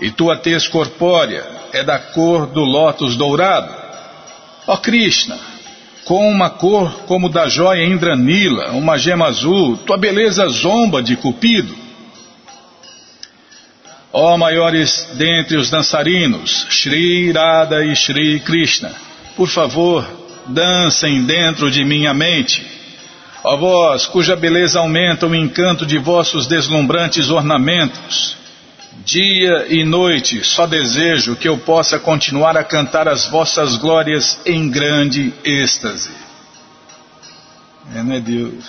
e 0.00 0.10
tua 0.10 0.36
tez 0.36 0.66
corpórea 0.66 1.44
é 1.72 1.82
da 1.82 1.98
cor 1.98 2.46
do 2.46 2.60
lótus 2.60 3.16
dourado. 3.16 3.72
Ó 4.66 4.76
Krishna, 4.76 5.38
com 6.04 6.28
uma 6.28 6.50
cor 6.50 7.04
como 7.06 7.28
da 7.28 7.48
joia 7.48 7.84
Indranila, 7.84 8.72
uma 8.72 8.98
gema 8.98 9.26
azul, 9.26 9.76
tua 9.76 9.96
beleza 9.96 10.46
zomba 10.48 11.02
de 11.02 11.16
Cupido. 11.16 11.74
Ó 14.12 14.36
maiores 14.36 15.08
dentre 15.14 15.56
os 15.56 15.70
dançarinos, 15.70 16.66
Shri 16.68 17.30
Radha 17.32 17.84
e 17.84 17.94
Shri 17.94 18.40
Krishna, 18.40 18.92
por 19.36 19.48
favor, 19.48 20.06
dancem 20.46 21.22
dentro 21.24 21.70
de 21.70 21.84
minha 21.84 22.12
mente 22.12 22.81
Ó 23.44 23.56
vós, 23.56 24.06
cuja 24.06 24.36
beleza 24.36 24.78
aumenta 24.78 25.26
o 25.26 25.34
encanto 25.34 25.84
de 25.84 25.98
vossos 25.98 26.46
deslumbrantes 26.46 27.28
ornamentos, 27.28 28.36
dia 29.04 29.66
e 29.68 29.84
noite 29.84 30.44
só 30.44 30.64
desejo 30.66 31.34
que 31.34 31.48
eu 31.48 31.58
possa 31.58 31.98
continuar 31.98 32.56
a 32.56 32.62
cantar 32.62 33.08
as 33.08 33.26
vossas 33.26 33.76
glórias 33.76 34.38
em 34.46 34.70
grande 34.70 35.34
êxtase. 35.44 36.10
É, 37.94 38.02
não 38.02 38.14
é 38.14 38.20
Deus? 38.20 38.64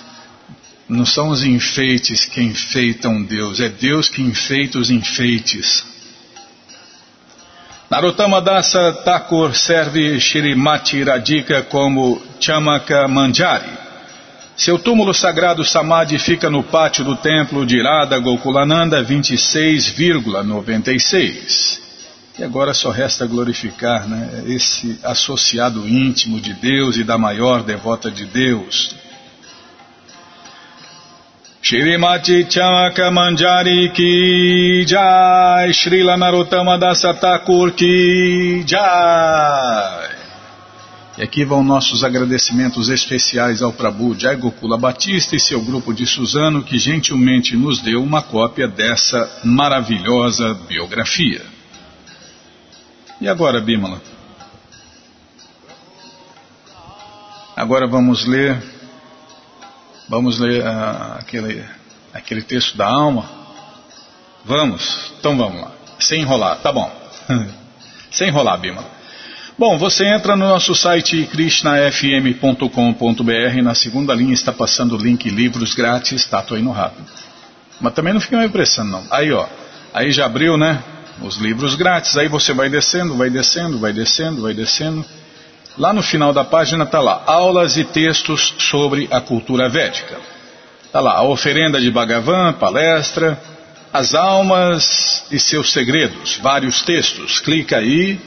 Não 0.90 1.06
são 1.06 1.30
os 1.30 1.44
enfeites 1.44 2.26
que 2.26 2.42
enfeitam 2.42 3.22
Deus, 3.22 3.60
é 3.60 3.70
Deus 3.70 4.10
que 4.10 4.22
enfeita 4.24 4.80
os 4.80 4.90
enfeites. 4.90 5.86
Narottama 7.92 8.42
Dasa 8.42 8.92
Thakur 9.06 9.54
serve 9.54 10.20
Shrimati 10.20 11.04
Radhika 11.04 11.62
como 11.62 12.20
Chamaka 12.40 13.08
Manjari. 13.08 13.83
Seu 14.56 14.78
túmulo 14.78 15.12
sagrado 15.14 15.66
Samadhi 15.66 16.20
fica 16.20 16.50
no 16.50 16.64
pátio 16.64 17.04
do 17.04 17.16
templo 17.16 17.66
de 17.66 17.82
Radha 17.82 18.20
Gokulananda 18.20 19.04
26,96. 19.04 21.82
E 22.38 22.44
agora 22.44 22.74
só 22.74 22.90
resta 22.90 23.26
glorificar 23.26 24.08
né, 24.08 24.44
esse 24.48 25.00
associado 25.04 25.88
íntimo 25.88 26.40
de 26.40 26.54
Deus 26.54 26.98
e 26.98 27.04
da 27.04 27.18
maior 27.18 27.64
devota 27.64 28.10
de 28.10 28.26
Deus, 28.26 28.96
Shrimati 31.64 32.46
Chamaka 32.50 33.10
Manjari 33.10 33.90
Ki 33.94 34.84
Jai 34.86 35.72
Srila 35.72 36.18
Narottama 36.18 36.78
Dasa 36.78 37.14
Thakur 37.14 37.72
Ki 37.72 38.66
Jai 38.66 40.13
E 41.18 41.22
aqui 41.22 41.46
vão 41.46 41.64
nossos 41.64 42.04
agradecimentos 42.04 42.90
especiais 42.90 43.62
ao 43.62 43.72
Prabhu 43.72 44.18
Jai 44.18 44.36
Gokula 44.36 44.78
Batista 44.78 45.36
e 45.36 45.40
seu 45.40 45.62
grupo 45.62 45.94
de 45.94 46.08
Suzano 46.08 46.64
que 46.64 46.78
gentilmente 46.78 47.56
nos 47.56 47.82
deu 47.82 48.02
uma 48.02 48.22
cópia 48.22 48.68
dessa 48.68 49.42
maravilhosa 49.44 50.54
biografia. 50.68 51.46
E 53.22 53.28
agora, 53.28 53.62
Bimala? 53.62 54.02
Agora 57.56 57.86
vamos 57.86 58.26
ler 58.26 58.74
Vamos 60.08 60.38
ler 60.38 60.64
uh, 60.64 61.18
aquele, 61.18 61.66
aquele 62.14 62.42
texto 62.42 62.76
da 62.78 62.88
alma? 62.88 63.28
Vamos? 64.44 65.14
Então 65.18 65.38
vamos 65.38 65.62
lá. 65.62 65.72
Sem 66.00 66.22
enrolar, 66.22 66.58
tá 66.58 66.72
bom. 66.72 66.92
Sem 68.12 68.28
enrolar, 68.28 68.60
Bima. 68.60 68.84
Bom, 69.56 69.78
você 69.78 70.08
entra 70.08 70.36
no 70.36 70.48
nosso 70.48 70.74
site 70.74 71.30
krishnafm.com.br 71.32 73.62
na 73.62 73.76
segunda 73.76 74.12
linha 74.16 74.34
está 74.34 74.52
passando 74.52 74.96
o 74.96 74.98
link 74.98 75.30
livros 75.30 75.76
grátis, 75.76 76.26
tá, 76.26 76.42
tô 76.42 76.58
indo 76.58 76.72
rápido. 76.72 77.06
Mas 77.80 77.94
também 77.94 78.16
não 78.16 78.20
fica 78.20 78.40
me 78.40 78.48
impressando 78.48 78.90
não. 78.90 79.04
Aí 79.12 79.32
ó, 79.32 79.46
aí 79.94 80.12
já 80.12 80.26
abriu, 80.26 80.58
né? 80.58 80.82
Os 81.22 81.38
livros 81.38 81.76
grátis, 81.76 82.18
aí 82.18 82.28
você 82.28 82.52
vai 82.52 82.68
descendo, 82.68 83.16
vai 83.16 83.30
descendo, 83.30 83.78
vai 83.78 83.94
descendo, 83.94 84.42
vai 84.42 84.56
descendo. 84.56 85.06
Lá 85.78 85.94
no 85.94 86.02
final 86.02 86.34
da 86.34 86.44
página 86.44 86.84
está 86.84 87.00
lá, 87.00 87.22
aulas 87.28 87.78
e 87.78 87.84
textos 87.84 88.56
sobre 88.58 89.08
a 89.12 89.22
cultura 89.22 89.70
védica. 89.70 90.18
Está 90.84 91.00
lá, 91.00 91.14
a 91.14 91.24
oferenda 91.24 91.80
de 91.80 91.92
Bhagavan, 91.92 92.54
palestra, 92.54 93.40
as 93.94 94.16
almas 94.16 95.26
e 95.32 95.40
seus 95.40 95.72
segredos, 95.72 96.40
vários 96.42 96.82
textos. 96.82 97.40
Clica 97.40 97.78
aí, 97.78 98.20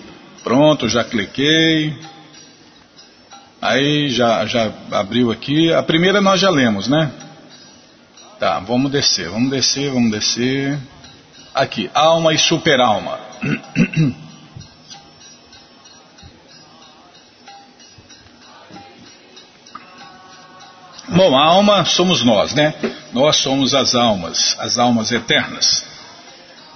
pronto, 0.47 0.89
já 0.89 1.03
cliquei. 1.03 1.93
Aí 3.61 4.09
já, 4.11 4.47
já 4.47 4.73
abriu 4.93 5.33
aqui. 5.33 5.73
A 5.73 5.83
primeira 5.83 6.21
nós 6.21 6.39
já 6.39 6.49
lemos, 6.51 6.87
né? 6.87 7.11
Tá, 8.39 8.61
vamos 8.61 8.93
descer, 8.93 9.29
vamos 9.29 9.51
descer, 9.51 9.91
vamos 9.91 10.13
descer. 10.13 10.79
Aqui, 11.53 11.91
alma 11.93 12.33
e 12.33 12.39
superalma. 12.39 13.19
Bom, 21.09 21.37
a 21.37 21.45
alma 21.45 21.85
somos 21.85 22.23
nós, 22.23 22.55
né? 22.55 22.73
Nós 23.13 23.35
somos 23.39 23.75
as 23.75 23.97
almas, 23.97 24.55
as 24.61 24.79
almas 24.79 25.11
eternas. 25.11 25.85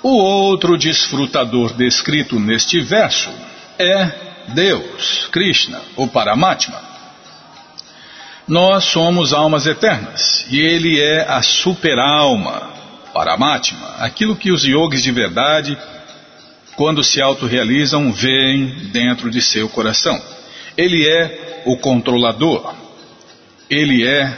O 0.02 0.10
outro 0.10 0.76
desfrutador 0.76 1.72
descrito 1.74 2.40
neste 2.40 2.80
verso 2.80 3.30
é 3.80 4.30
Deus, 4.48 5.28
Krishna, 5.30 5.80
o 5.96 6.06
Paramatma. 6.06 6.90
Nós 8.46 8.84
somos 8.84 9.32
almas 9.32 9.66
eternas 9.66 10.44
e 10.50 10.58
ele 10.60 11.00
é 11.00 11.26
a 11.28 11.40
superalma, 11.40 12.70
Paramatma, 13.12 13.96
aquilo 13.98 14.36
que 14.36 14.52
os 14.52 14.64
yogis 14.64 15.02
de 15.02 15.10
verdade, 15.10 15.78
quando 16.76 17.02
se 17.02 17.20
autorrealizam, 17.20 18.12
veem 18.12 18.88
dentro 18.92 19.30
de 19.30 19.40
seu 19.42 19.68
coração. 19.68 20.20
Ele 20.76 21.08
é 21.08 21.62
o 21.66 21.76
controlador, 21.76 22.74
ele 23.68 24.06
é 24.06 24.36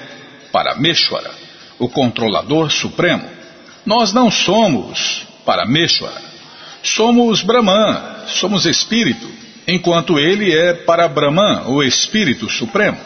Parameshwara, 0.50 1.30
o 1.78 1.88
controlador 1.88 2.70
supremo. 2.70 3.28
Nós 3.84 4.12
não 4.12 4.30
somos 4.30 5.26
Parameshwara, 5.44 6.20
somos 6.82 7.42
Brahman, 7.42 8.26
somos 8.26 8.66
espírito, 8.66 9.41
enquanto 9.66 10.18
ele 10.18 10.56
é 10.56 10.72
para 10.74 11.08
Brahman, 11.08 11.64
o 11.68 11.82
espírito 11.82 12.48
supremo. 12.48 12.98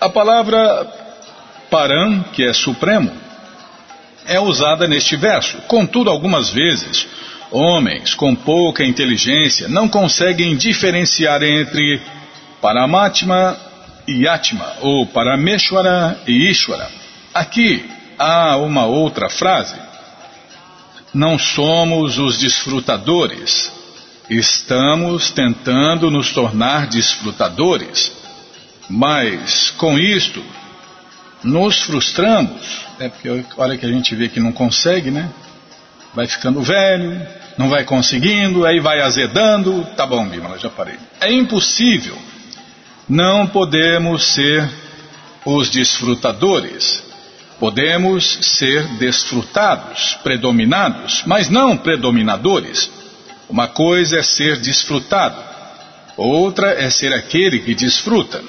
A 0.00 0.08
palavra 0.08 0.86
Param, 1.70 2.22
que 2.32 2.44
é 2.44 2.52
supremo, 2.52 3.10
é 4.26 4.38
usada 4.38 4.86
neste 4.86 5.16
verso. 5.16 5.58
Contudo, 5.68 6.10
algumas 6.10 6.50
vezes, 6.50 7.06
homens 7.50 8.14
com 8.14 8.34
pouca 8.34 8.84
inteligência 8.84 9.68
não 9.68 9.88
conseguem 9.88 10.56
diferenciar 10.56 11.42
entre 11.42 12.00
Paramatma 12.60 13.58
e 14.06 14.26
Atma, 14.28 14.74
ou 14.80 15.06
Parameshwara 15.06 16.20
e 16.26 16.50
Ishwara. 16.50 16.88
Aqui 17.34 17.84
há 18.18 18.56
uma 18.56 18.86
outra 18.86 19.28
frase. 19.28 19.74
Não 21.12 21.38
somos 21.38 22.18
os 22.18 22.36
desfrutadores, 22.36 23.72
estamos 24.28 25.30
tentando 25.30 26.10
nos 26.10 26.32
tornar 26.32 26.86
desfrutadores, 26.86 28.12
mas 28.88 29.70
com 29.70 29.98
isto 29.98 30.42
nos 31.42 31.80
frustramos, 31.82 32.86
é 32.98 33.08
porque 33.08 33.28
a 33.28 33.62
hora 33.62 33.76
que 33.76 33.86
a 33.86 33.90
gente 33.90 34.14
vê 34.14 34.28
que 34.28 34.40
não 34.40 34.52
consegue, 34.52 35.10
né? 35.10 35.30
Vai 36.14 36.26
ficando 36.26 36.62
velho, 36.62 37.20
não 37.58 37.68
vai 37.68 37.84
conseguindo, 37.84 38.64
aí 38.64 38.80
vai 38.80 39.00
azedando, 39.00 39.86
tá 39.96 40.06
bom, 40.06 40.26
Bímola, 40.26 40.58
já 40.58 40.70
parei. 40.70 40.96
É 41.20 41.30
impossível 41.30 42.16
não 43.08 43.46
podemos 43.46 44.34
ser 44.34 44.68
os 45.44 45.70
desfrutadores. 45.70 47.04
Podemos 47.58 48.38
ser 48.42 48.84
desfrutados, 48.98 50.18
predominados, 50.22 51.22
mas 51.24 51.48
não 51.48 51.76
predominadores. 51.76 52.90
Uma 53.48 53.68
coisa 53.68 54.18
é 54.18 54.22
ser 54.22 54.56
desfrutado, 54.60 55.36
outra 56.16 56.82
é 56.82 56.90
ser 56.90 57.12
aquele 57.12 57.60
que 57.60 57.74
desfruta. 57.74 58.42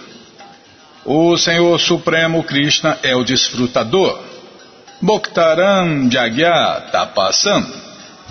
O 1.06 1.38
Senhor 1.38 1.80
Supremo 1.80 2.44
Krishna 2.44 2.98
é 3.04 3.16
o 3.16 3.24
desfrutador. 3.24 4.22
Bhaktaram 5.02 6.10
Jagya 6.12 6.90
Tapasam 6.92 7.66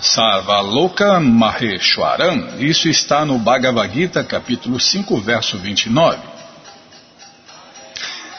Sarvaloka 0.01 1.19
Maheshwaram. 1.21 2.59
Isso 2.59 2.89
está 2.89 3.25
no 3.25 3.39
Bhagavad 3.39 3.93
Gita, 3.95 4.23
capítulo 4.23 4.79
5, 4.79 5.17
verso 5.21 5.57
29. 5.59 6.19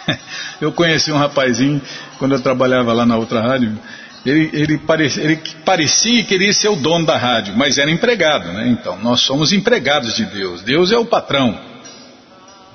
Eu 0.61 0.71
conheci 0.71 1.11
um 1.11 1.17
rapazinho, 1.17 1.81
quando 2.17 2.33
eu 2.33 2.41
trabalhava 2.41 2.91
lá 2.91 3.05
na 3.05 3.15
outra 3.15 3.41
rádio, 3.41 3.77
ele, 4.25 4.49
ele, 4.53 4.77
parecia, 4.80 5.23
ele 5.23 5.41
parecia 5.63 6.19
e 6.19 6.23
queria 6.23 6.51
ser 6.53 6.69
o 6.69 6.75
dono 6.75 7.06
da 7.06 7.17
rádio, 7.17 7.56
mas 7.56 7.77
era 7.77 7.89
empregado, 7.89 8.51
né? 8.51 8.67
Então, 8.67 8.97
nós 8.99 9.21
somos 9.21 9.53
empregados 9.53 10.15
de 10.15 10.25
Deus. 10.25 10.62
Deus 10.62 10.91
é 10.91 10.97
o 10.97 11.06
patrão. 11.06 11.60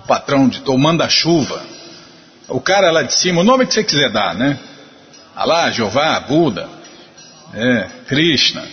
O 0.04 0.06
patrão 0.06 0.48
de 0.48 0.62
ou 0.64 0.78
manda-chuva. 0.78 1.62
O 2.48 2.60
cara 2.60 2.90
lá 2.90 3.02
de 3.02 3.14
cima, 3.14 3.40
o 3.40 3.44
nome 3.44 3.66
que 3.66 3.74
você 3.74 3.84
quiser 3.84 4.10
dar, 4.10 4.34
né? 4.34 4.58
Alá, 5.34 5.70
Jeová, 5.70 6.18
Buda, 6.20 6.68
é, 7.54 7.88
Krishna. 8.06 8.64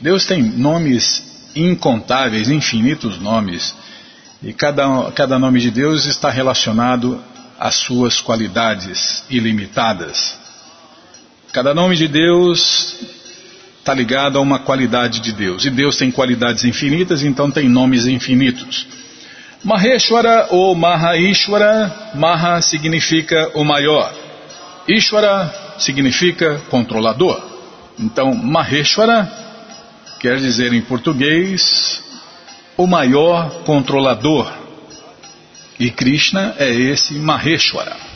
Deus 0.00 0.24
tem 0.26 0.42
nomes 0.42 1.50
incontáveis, 1.54 2.50
infinitos 2.50 3.18
nomes. 3.18 3.74
E 4.42 4.52
cada, 4.52 5.10
cada 5.12 5.38
nome 5.38 5.60
de 5.60 5.70
Deus 5.70 6.04
está 6.06 6.30
relacionado 6.30 7.22
às 7.58 7.76
suas 7.76 8.20
qualidades 8.20 9.24
ilimitadas. 9.30 10.43
Cada 11.54 11.72
nome 11.72 11.94
de 11.94 12.08
Deus 12.08 12.96
está 13.78 13.94
ligado 13.94 14.36
a 14.36 14.40
uma 14.40 14.58
qualidade 14.58 15.20
de 15.20 15.30
Deus. 15.30 15.64
E 15.64 15.70
Deus 15.70 15.96
tem 15.96 16.10
qualidades 16.10 16.64
infinitas, 16.64 17.22
então 17.22 17.48
tem 17.48 17.68
nomes 17.68 18.08
infinitos. 18.08 18.88
Maheshwara 19.62 20.48
ou 20.50 20.74
Mahaishwara, 20.74 22.10
Maha 22.16 22.60
significa 22.60 23.52
o 23.54 23.62
maior. 23.62 24.12
Ishwara 24.88 25.76
significa 25.78 26.60
controlador. 26.70 27.40
Então, 28.00 28.34
Maheshwara 28.34 29.30
quer 30.18 30.38
dizer 30.38 30.72
em 30.72 30.82
português 30.82 32.02
o 32.76 32.84
maior 32.84 33.62
controlador. 33.62 34.52
E 35.78 35.88
Krishna 35.88 36.56
é 36.58 36.74
esse 36.74 37.14
Maheshwara. 37.14 38.13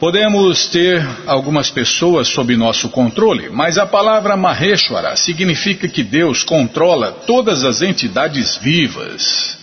Podemos 0.00 0.66
ter 0.68 1.06
algumas 1.26 1.68
pessoas 1.68 2.26
sob 2.26 2.56
nosso 2.56 2.88
controle, 2.88 3.50
mas 3.50 3.76
a 3.76 3.84
palavra 3.84 4.34
Maheshwara 4.34 5.14
significa 5.14 5.86
que 5.86 6.02
Deus 6.02 6.42
controla 6.42 7.12
todas 7.12 7.64
as 7.64 7.82
entidades 7.82 8.56
vivas. 8.56 9.58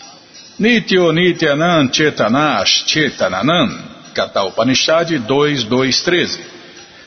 Nityo 0.60 1.12
Nityanan 1.12 1.90
Chetanash 1.92 2.84
Chetananan, 2.86 3.80
Kata 4.14 4.44
Upanishad 4.44 5.10
2.2.13. 5.10 6.40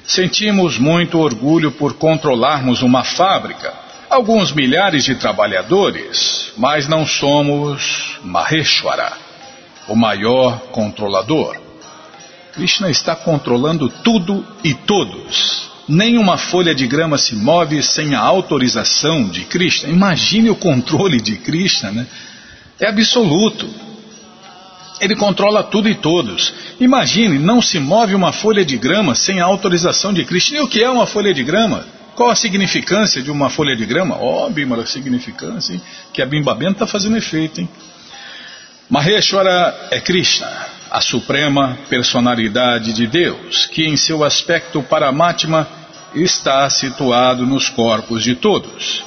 Sentimos 0.03 0.77
muito 0.77 1.21
orgulho 1.21 1.71
por 1.71 1.95
controlarmos 1.95 2.83
uma 2.83 3.05
fábrica, 3.05 3.73
alguns 4.11 4.51
milhares 4.51 5.05
de 5.05 5.15
trabalhadores, 5.15 6.53
mas 6.57 6.89
não 6.89 7.07
somos 7.07 8.19
Maheshwara, 8.25 9.13
o 9.87 9.95
maior 9.95 10.59
controlador. 10.73 11.60
Krishna 12.53 12.91
está 12.91 13.15
controlando 13.15 13.89
tudo 13.89 14.45
e 14.65 14.75
todos. 14.75 15.71
Nenhuma 15.89 16.37
folha 16.37 16.75
de 16.75 16.87
grama 16.87 17.19
se 17.19 17.35
move 17.35 17.83
sem 17.83 18.15
a 18.15 18.21
autorização 18.21 19.25
de 19.29 19.45
Krishna. 19.45 19.89
Imagine 19.89 20.51
o 20.51 20.57
controle 20.57 21.21
de 21.21 21.37
Krishna, 21.37 21.91
né? 21.91 22.07
É 22.79 22.89
absoluto. 22.89 23.69
Ele 25.01 25.17
controla 25.17 25.63
tudo 25.63 25.89
e 25.89 25.95
todos. 25.95 26.53
Imagine, 26.79 27.39
não 27.39 27.63
se 27.63 27.79
move 27.79 28.15
uma 28.15 28.33
folha 28.33 28.65
de 28.65 28.77
grama 28.77 29.15
sem 29.15 29.41
a 29.41 29.45
autorização 29.45 30.13
de 30.13 30.25
Krishna. 30.25 30.59
E 30.59 30.61
o 30.61 30.69
que 30.69 30.83
é 30.83 30.91
uma 30.91 31.07
folha 31.07 31.33
de 31.33 31.43
grama? 31.43 31.85
Qual 32.15 32.31
a 32.31 32.37
significância 32.37 33.23
de 33.23 33.31
uma 33.31 33.49
folha 33.49 33.75
de 33.75 33.87
grama? 33.87 34.17
Ó, 34.21 34.47
oh, 34.47 34.51
Bimala, 34.51 34.85
significância, 34.87 35.73
hein? 35.73 35.81
Que 36.13 36.21
a 36.21 36.27
Bimbabenta 36.27 36.73
está 36.73 36.87
fazendo 36.87 37.17
efeito, 37.17 37.61
hein? 37.61 37.69
Maheshwara 38.89 39.89
é 39.91 40.01
Krishna 40.01 40.80
a 40.91 41.01
suprema 41.01 41.79
personalidade 41.89 42.93
de 42.93 43.07
Deus, 43.07 43.67
que 43.67 43.87
em 43.87 43.97
seu 43.97 44.25
aspecto 44.25 44.83
Paramatma 44.83 45.69
está 46.15 46.69
situado 46.69 47.47
nos 47.47 47.69
corpos 47.69 48.25
de 48.25 48.35
todos. 48.35 49.05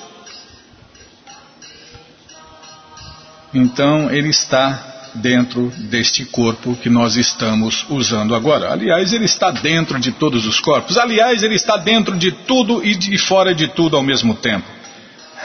Então 3.54 4.10
ele 4.10 4.30
está 4.30 4.92
dentro 5.16 5.72
deste 5.78 6.26
corpo 6.26 6.76
que 6.76 6.90
nós 6.90 7.18
estamos 7.18 7.86
usando 7.90 8.34
agora. 8.34 8.72
Aliás, 8.72 9.14
ele 9.14 9.26
está 9.26 9.52
dentro 9.52 10.00
de 10.00 10.12
todos 10.12 10.48
os 10.48 10.60
corpos. 10.60 10.98
Aliás, 10.98 11.44
ele 11.44 11.56
está 11.56 11.78
dentro 11.78 12.18
de 12.18 12.32
tudo 12.32 12.84
e 12.84 12.96
de 12.96 13.18
fora 13.18 13.54
de 13.54 13.68
tudo 13.68 13.96
ao 13.98 14.04
mesmo 14.04 14.34
tempo. 14.36 14.66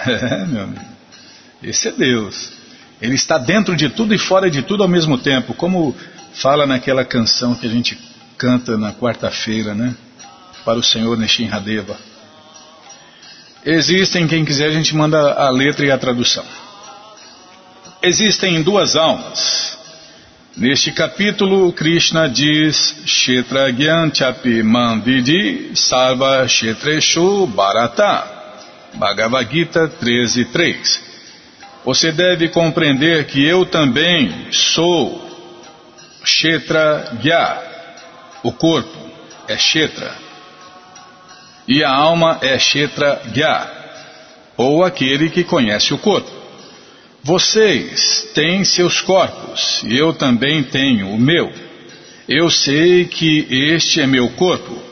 É, 0.06 0.46
meu 0.46 0.62
amigo. 0.62 0.80
Esse 1.60 1.88
é 1.88 1.90
Deus. 1.90 2.52
Ele 3.02 3.16
está 3.16 3.36
dentro 3.36 3.74
de 3.74 3.88
tudo 3.88 4.14
e 4.14 4.18
fora 4.18 4.48
de 4.48 4.62
tudo 4.62 4.84
ao 4.84 4.88
mesmo 4.88 5.18
tempo, 5.18 5.52
como 5.54 5.94
fala 6.34 6.66
naquela 6.66 7.04
canção 7.04 7.54
que 7.54 7.66
a 7.66 7.70
gente 7.70 7.98
canta 8.36 8.76
na 8.76 8.92
quarta-feira, 8.92 9.74
né? 9.74 9.94
Para 10.64 10.78
o 10.78 10.82
Senhor 10.82 11.16
Neshinradeva. 11.16 11.96
Existem, 13.64 14.26
quem 14.26 14.44
quiser, 14.44 14.68
a 14.68 14.72
gente 14.72 14.94
manda 14.94 15.34
a 15.34 15.50
letra 15.50 15.84
e 15.84 15.90
a 15.90 15.98
tradução. 15.98 16.44
Existem 18.02 18.62
duas 18.62 18.94
almas. 18.94 19.76
Neste 20.56 20.90
capítulo, 20.90 21.72
Krishna 21.72 22.28
diz 22.28 22.94
Kshetra 23.04 23.72
Gyan 23.72 24.12
Chapi 24.12 24.62
Manvidi 24.62 25.70
Sarva 25.74 26.44
Kshetreshu 26.46 27.46
Bharata. 27.46 28.38
Bhagavad 28.94 29.48
Gita 29.52 29.88
13.3 30.02 31.00
Você 31.84 32.10
deve 32.10 32.48
compreender 32.48 33.26
que 33.26 33.44
eu 33.44 33.66
também 33.66 34.48
sou 34.50 35.27
Kshetra 36.28 37.16
Gya. 37.22 37.62
O 38.42 38.52
corpo 38.52 38.98
é 39.48 39.56
Kshetra. 39.56 40.14
E 41.66 41.82
a 41.82 41.90
alma 41.90 42.38
é 42.42 42.56
Kshetra 42.58 43.22
Gya, 43.32 43.66
ou 44.56 44.84
aquele 44.84 45.30
que 45.30 45.42
conhece 45.42 45.94
o 45.94 45.98
corpo. 45.98 46.30
Vocês 47.22 48.30
têm 48.34 48.62
seus 48.62 49.00
corpos, 49.00 49.82
e 49.84 49.96
eu 49.96 50.12
também 50.12 50.62
tenho 50.62 51.08
o 51.10 51.18
meu. 51.18 51.50
Eu 52.28 52.50
sei 52.50 53.06
que 53.06 53.46
este 53.50 54.02
é 54.02 54.06
meu 54.06 54.28
corpo. 54.30 54.82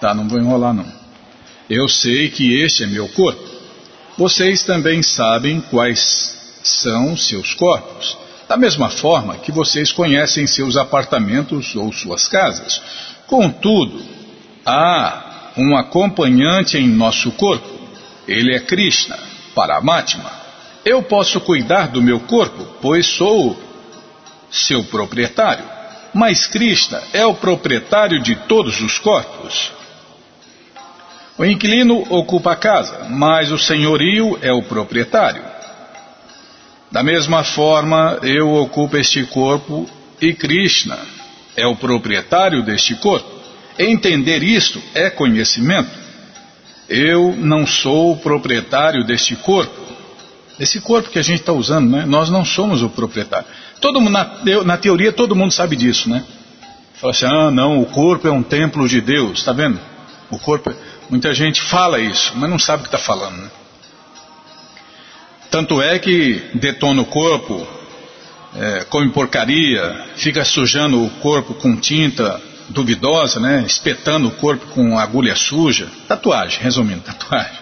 Tá, 0.00 0.14
não 0.14 0.28
vou 0.28 0.38
enrolar 0.38 0.72
não. 0.72 0.86
Eu 1.68 1.88
sei 1.88 2.28
que 2.28 2.62
este 2.62 2.84
é 2.84 2.86
meu 2.86 3.08
corpo. 3.08 3.42
Vocês 4.16 4.62
também 4.62 5.02
sabem 5.02 5.60
quais 5.60 6.43
são 6.64 7.16
seus 7.16 7.54
corpos. 7.54 8.16
Da 8.48 8.56
mesma 8.56 8.88
forma 8.88 9.36
que 9.36 9.52
vocês 9.52 9.92
conhecem 9.92 10.46
seus 10.46 10.76
apartamentos 10.76 11.74
ou 11.76 11.92
suas 11.92 12.26
casas. 12.26 12.80
Contudo, 13.26 14.02
há 14.64 15.52
um 15.56 15.76
acompanhante 15.76 16.76
em 16.76 16.88
nosso 16.88 17.30
corpo. 17.32 17.68
Ele 18.26 18.54
é 18.54 18.60
Krishna, 18.60 19.18
Paramatma. 19.54 20.30
Eu 20.84 21.02
posso 21.02 21.40
cuidar 21.40 21.88
do 21.88 22.02
meu 22.02 22.20
corpo, 22.20 22.66
pois 22.80 23.06
sou 23.06 23.56
seu 24.50 24.84
proprietário. 24.84 25.64
Mas 26.12 26.46
Krishna 26.46 27.02
é 27.12 27.24
o 27.26 27.34
proprietário 27.34 28.22
de 28.22 28.36
todos 28.36 28.80
os 28.80 28.98
corpos. 28.98 29.72
O 31.36 31.44
inquilino 31.44 32.04
ocupa 32.10 32.52
a 32.52 32.56
casa, 32.56 33.06
mas 33.10 33.50
o 33.50 33.58
senhorio 33.58 34.38
é 34.40 34.52
o 34.52 34.62
proprietário. 34.62 35.53
Da 36.94 37.02
mesma 37.02 37.42
forma, 37.42 38.20
eu 38.22 38.54
ocupo 38.54 38.96
este 38.96 39.24
corpo 39.24 39.84
e 40.20 40.32
Krishna 40.32 40.96
é 41.56 41.66
o 41.66 41.74
proprietário 41.74 42.62
deste 42.62 42.94
corpo. 42.94 43.28
Entender 43.76 44.44
isto 44.44 44.80
é 44.94 45.10
conhecimento. 45.10 45.90
Eu 46.88 47.34
não 47.36 47.66
sou 47.66 48.12
o 48.12 48.16
proprietário 48.16 49.04
deste 49.04 49.34
corpo. 49.34 49.74
Esse 50.60 50.80
corpo 50.80 51.10
que 51.10 51.18
a 51.18 51.22
gente 51.22 51.40
está 51.40 51.52
usando, 51.52 51.90
né? 51.90 52.04
nós 52.06 52.30
não 52.30 52.44
somos 52.44 52.80
o 52.80 52.88
proprietário. 52.88 53.48
Todo 53.80 54.00
mundo, 54.00 54.12
na, 54.12 54.62
na, 54.62 54.76
teoria, 54.76 55.12
todo 55.12 55.34
mundo 55.34 55.50
sabe 55.50 55.74
disso, 55.74 56.08
né? 56.08 56.22
Fala 57.00 57.10
assim, 57.10 57.26
ah, 57.26 57.50
não, 57.50 57.82
o 57.82 57.86
corpo 57.86 58.28
é 58.28 58.30
um 58.30 58.40
templo 58.40 58.88
de 58.88 59.00
Deus, 59.00 59.40
está 59.40 59.52
vendo? 59.52 59.80
O 60.30 60.38
corpo, 60.38 60.72
muita 61.10 61.34
gente 61.34 61.60
fala 61.60 61.98
isso, 61.98 62.34
mas 62.36 62.48
não 62.48 62.58
sabe 62.58 62.82
o 62.82 62.88
que 62.88 62.94
está 62.94 63.04
falando, 63.04 63.38
né? 63.38 63.50
Tanto 65.54 65.80
é 65.80 66.00
que 66.00 66.42
detona 66.54 67.00
o 67.00 67.04
corpo, 67.04 67.64
é, 68.56 68.86
come 68.90 69.08
porcaria, 69.10 70.04
fica 70.16 70.44
sujando 70.44 71.00
o 71.00 71.08
corpo 71.20 71.54
com 71.54 71.76
tinta 71.76 72.42
duvidosa, 72.70 73.38
né? 73.38 73.62
espetando 73.64 74.26
o 74.26 74.30
corpo 74.32 74.66
com 74.74 74.98
agulha 74.98 75.36
suja. 75.36 75.86
Tatuagem, 76.08 76.58
resumindo, 76.60 77.02
tatuagem. 77.06 77.56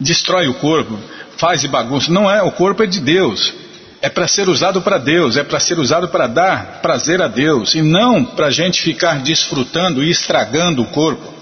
Destrói 0.00 0.48
o 0.48 0.54
corpo, 0.54 0.98
faz 1.36 1.62
bagunça. 1.66 2.10
Não 2.10 2.30
é, 2.30 2.42
o 2.42 2.50
corpo 2.50 2.82
é 2.82 2.86
de 2.86 2.98
Deus. 2.98 3.52
É 4.00 4.08
para 4.08 4.26
ser 4.26 4.48
usado 4.48 4.80
para 4.80 4.96
Deus, 4.96 5.36
é 5.36 5.44
para 5.44 5.60
ser 5.60 5.78
usado 5.78 6.08
para 6.08 6.26
dar 6.28 6.80
prazer 6.80 7.20
a 7.20 7.28
Deus 7.28 7.74
e 7.74 7.82
não 7.82 8.24
para 8.24 8.46
a 8.46 8.50
gente 8.50 8.80
ficar 8.80 9.20
desfrutando 9.20 10.02
e 10.02 10.10
estragando 10.10 10.80
o 10.80 10.86
corpo. 10.86 11.37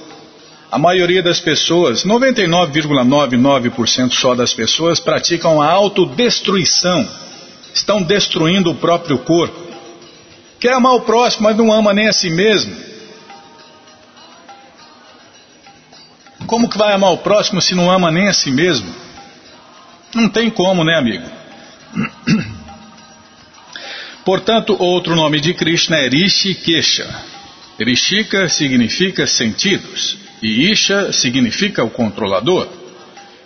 A 0.76 0.78
maioria 0.78 1.22
das 1.22 1.40
pessoas, 1.40 2.04
99,99% 2.04 4.12
só 4.12 4.34
das 4.34 4.52
pessoas, 4.52 5.00
praticam 5.00 5.62
a 5.62 5.70
autodestruição. 5.70 7.08
Estão 7.72 8.02
destruindo 8.02 8.72
o 8.72 8.74
próprio 8.74 9.16
corpo. 9.20 9.58
Quer 10.60 10.74
amar 10.74 10.96
o 10.96 11.00
próximo, 11.00 11.44
mas 11.44 11.56
não 11.56 11.72
ama 11.72 11.94
nem 11.94 12.08
a 12.08 12.12
si 12.12 12.28
mesmo. 12.28 12.76
Como 16.46 16.68
que 16.68 16.76
vai 16.76 16.92
amar 16.92 17.12
o 17.12 17.18
próximo 17.18 17.62
se 17.62 17.74
não 17.74 17.90
ama 17.90 18.10
nem 18.10 18.28
a 18.28 18.34
si 18.34 18.50
mesmo? 18.50 18.94
Não 20.14 20.28
tem 20.28 20.50
como, 20.50 20.84
né, 20.84 20.98
amigo? 20.98 21.24
Portanto, 24.26 24.76
outro 24.78 25.16
nome 25.16 25.40
de 25.40 25.54
Krishna 25.54 25.96
é 25.96 26.10
Rishikesha. 26.10 27.08
Rishika 27.80 28.46
significa 28.50 29.26
sentidos 29.26 30.25
e 30.46 30.70
Isha 30.70 31.12
significa 31.12 31.82
o 31.82 31.90
controlador. 31.90 32.68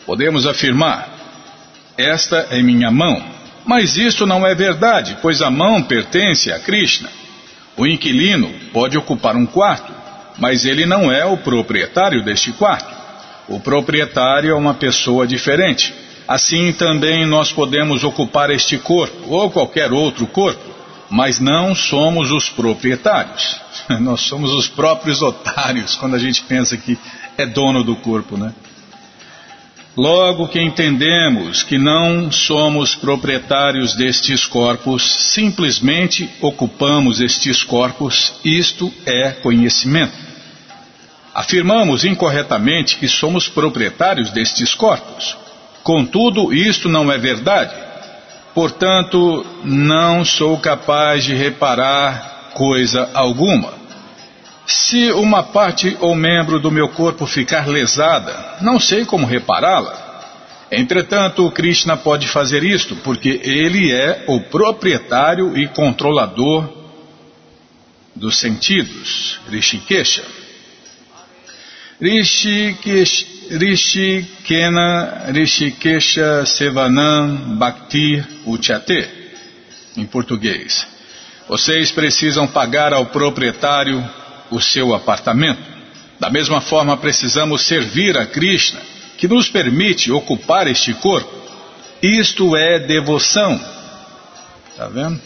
Podemos 0.04 0.46
afirmar: 0.46 1.08
Esta 1.96 2.48
é 2.50 2.62
minha 2.62 2.90
mão. 2.90 3.24
Mas 3.64 3.96
isso 3.96 4.26
não 4.26 4.46
é 4.46 4.54
verdade, 4.54 5.16
pois 5.22 5.40
a 5.40 5.50
mão 5.50 5.82
pertence 5.82 6.52
a 6.52 6.58
Krishna. 6.58 7.08
O 7.74 7.86
inquilino 7.86 8.52
pode 8.70 8.98
ocupar 8.98 9.34
um 9.34 9.46
quarto, 9.46 9.90
mas 10.38 10.66
ele 10.66 10.84
não 10.84 11.10
é 11.10 11.24
o 11.24 11.38
proprietário 11.38 12.22
deste 12.22 12.52
quarto. 12.52 12.94
O 13.48 13.58
proprietário 13.58 14.50
é 14.50 14.54
uma 14.54 14.74
pessoa 14.74 15.26
diferente. 15.26 15.94
Assim 16.28 16.70
também 16.72 17.26
nós 17.26 17.50
podemos 17.50 18.04
ocupar 18.04 18.50
este 18.50 18.76
corpo 18.76 19.34
ou 19.34 19.50
qualquer 19.50 19.90
outro 19.90 20.26
corpo, 20.26 20.69
mas 21.10 21.40
não 21.40 21.74
somos 21.74 22.30
os 22.30 22.48
proprietários. 22.48 23.60
Nós 24.00 24.20
somos 24.20 24.52
os 24.52 24.68
próprios 24.68 25.20
otários 25.20 25.96
quando 25.96 26.14
a 26.14 26.18
gente 26.18 26.42
pensa 26.44 26.76
que 26.76 26.96
é 27.36 27.44
dono 27.44 27.82
do 27.82 27.96
corpo, 27.96 28.36
né? 28.36 28.54
Logo 29.96 30.46
que 30.46 30.60
entendemos 30.60 31.64
que 31.64 31.76
não 31.76 32.30
somos 32.30 32.94
proprietários 32.94 33.94
destes 33.94 34.46
corpos, 34.46 35.02
simplesmente 35.34 36.30
ocupamos 36.40 37.20
estes 37.20 37.64
corpos, 37.64 38.32
isto 38.44 38.92
é 39.04 39.32
conhecimento. 39.32 40.16
Afirmamos 41.34 42.04
incorretamente 42.04 42.96
que 42.96 43.08
somos 43.08 43.48
proprietários 43.48 44.30
destes 44.30 44.74
corpos. 44.74 45.36
Contudo, 45.82 46.52
isto 46.52 46.88
não 46.88 47.10
é 47.10 47.18
verdade. 47.18 47.89
Portanto, 48.54 49.46
não 49.64 50.24
sou 50.24 50.58
capaz 50.58 51.24
de 51.24 51.34
reparar 51.34 52.50
coisa 52.54 53.08
alguma. 53.14 53.72
Se 54.66 55.10
uma 55.12 55.42
parte 55.42 55.96
ou 56.00 56.14
membro 56.14 56.60
do 56.60 56.70
meu 56.70 56.88
corpo 56.88 57.26
ficar 57.26 57.66
lesada, 57.66 58.58
não 58.60 58.78
sei 58.78 59.04
como 59.04 59.26
repará-la. 59.26 60.08
Entretanto, 60.70 61.50
Krishna 61.50 61.96
pode 61.96 62.28
fazer 62.28 62.62
isto 62.62 62.94
porque 62.96 63.40
ele 63.42 63.90
é 63.92 64.24
o 64.28 64.40
proprietário 64.40 65.58
e 65.58 65.66
controlador 65.66 66.68
dos 68.14 68.38
sentidos, 68.38 69.40
Rishikesha. 69.48 70.24
Rishikena 73.50 75.32
Rishikesha 75.32 76.46
Sevanam 76.46 77.56
Bhakti 77.58 78.22
Uchate, 78.46 79.08
em 79.96 80.06
português. 80.06 80.86
Vocês 81.48 81.90
precisam 81.90 82.46
pagar 82.46 82.92
ao 82.92 83.06
proprietário 83.06 84.08
o 84.52 84.60
seu 84.60 84.94
apartamento. 84.94 85.60
Da 86.20 86.30
mesma 86.30 86.60
forma, 86.60 86.96
precisamos 86.96 87.62
servir 87.62 88.16
a 88.16 88.24
Krishna, 88.24 88.80
que 89.18 89.26
nos 89.26 89.48
permite 89.48 90.12
ocupar 90.12 90.68
este 90.68 90.94
corpo. 90.94 91.32
Isto 92.00 92.56
é 92.56 92.78
devoção. 92.78 93.60
Está 94.70 94.86
vendo? 94.86 95.20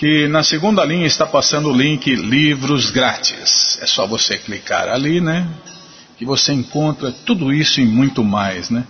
que 0.00 0.26
na 0.28 0.42
segunda 0.42 0.82
linha 0.82 1.06
está 1.06 1.26
passando 1.26 1.68
o 1.68 1.76
link 1.76 2.14
livros 2.14 2.90
grátis. 2.90 3.78
É 3.82 3.86
só 3.86 4.06
você 4.06 4.38
clicar 4.38 4.88
ali, 4.88 5.20
né? 5.20 5.46
Que 6.16 6.24
você 6.24 6.54
encontra 6.54 7.12
tudo 7.26 7.52
isso 7.52 7.82
e 7.82 7.84
muito 7.84 8.24
mais, 8.24 8.70
né? 8.70 8.86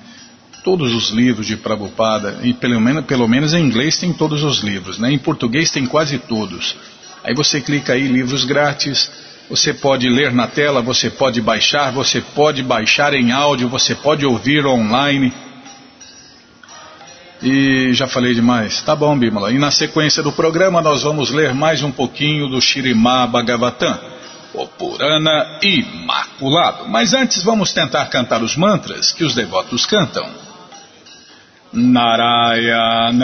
Todos 0.62 0.94
os 0.94 1.08
livros 1.08 1.46
de 1.46 1.56
Prabhupada, 1.56 2.38
e 2.42 2.52
pelo 2.52 2.80
menos, 2.80 3.04
pelo 3.06 3.26
menos 3.26 3.54
em 3.54 3.64
inglês 3.64 3.98
tem 3.98 4.12
todos 4.12 4.42
os 4.42 4.58
livros, 4.58 4.98
né? 4.98 5.10
Em 5.10 5.18
português 5.18 5.70
tem 5.70 5.86
quase 5.86 6.18
todos. 6.18 6.76
Aí 7.24 7.34
você 7.34 7.60
clica 7.60 7.94
aí, 7.94 8.06
livros 8.06 8.44
grátis, 8.44 9.10
você 9.50 9.74
pode 9.74 10.08
ler 10.08 10.32
na 10.32 10.46
tela, 10.46 10.80
você 10.80 11.10
pode 11.10 11.40
baixar, 11.40 11.90
você 11.90 12.20
pode 12.20 12.62
baixar 12.62 13.14
em 13.14 13.32
áudio, 13.32 13.68
você 13.68 13.94
pode 13.94 14.24
ouvir 14.24 14.64
online. 14.64 15.32
E 17.42 17.92
já 17.94 18.06
falei 18.06 18.34
demais. 18.34 18.82
Tá 18.82 18.94
bom, 18.94 19.18
Bimala. 19.18 19.50
E 19.50 19.58
na 19.58 19.70
sequência 19.70 20.22
do 20.22 20.30
programa 20.30 20.82
nós 20.82 21.02
vamos 21.02 21.30
ler 21.30 21.54
mais 21.54 21.82
um 21.82 21.90
pouquinho 21.90 22.48
do 22.48 22.60
Shirimá 22.60 23.26
Bhagavatam, 23.26 23.98
o 24.54 24.66
Purana 24.66 25.58
Imaculado. 25.62 26.88
Mas 26.88 27.14
antes 27.14 27.42
vamos 27.42 27.72
tentar 27.72 28.06
cantar 28.06 28.42
os 28.42 28.56
mantras 28.56 29.10
que 29.10 29.24
os 29.24 29.34
devotos 29.34 29.86
cantam. 29.86 30.49
Narayanam 31.72 33.22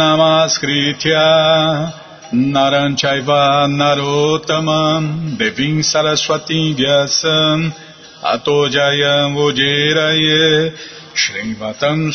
Namaskritya 0.00 1.92
Naranchaiva 2.32 3.68
Narotamam 3.68 5.36
Devim 5.36 5.82
Saraswati 5.84 6.74
Vyasam 6.74 7.70
Ato 8.24 8.70
Jayam 8.70 9.36
Ujiraye 9.36 10.72
Shrivatam 11.12 12.10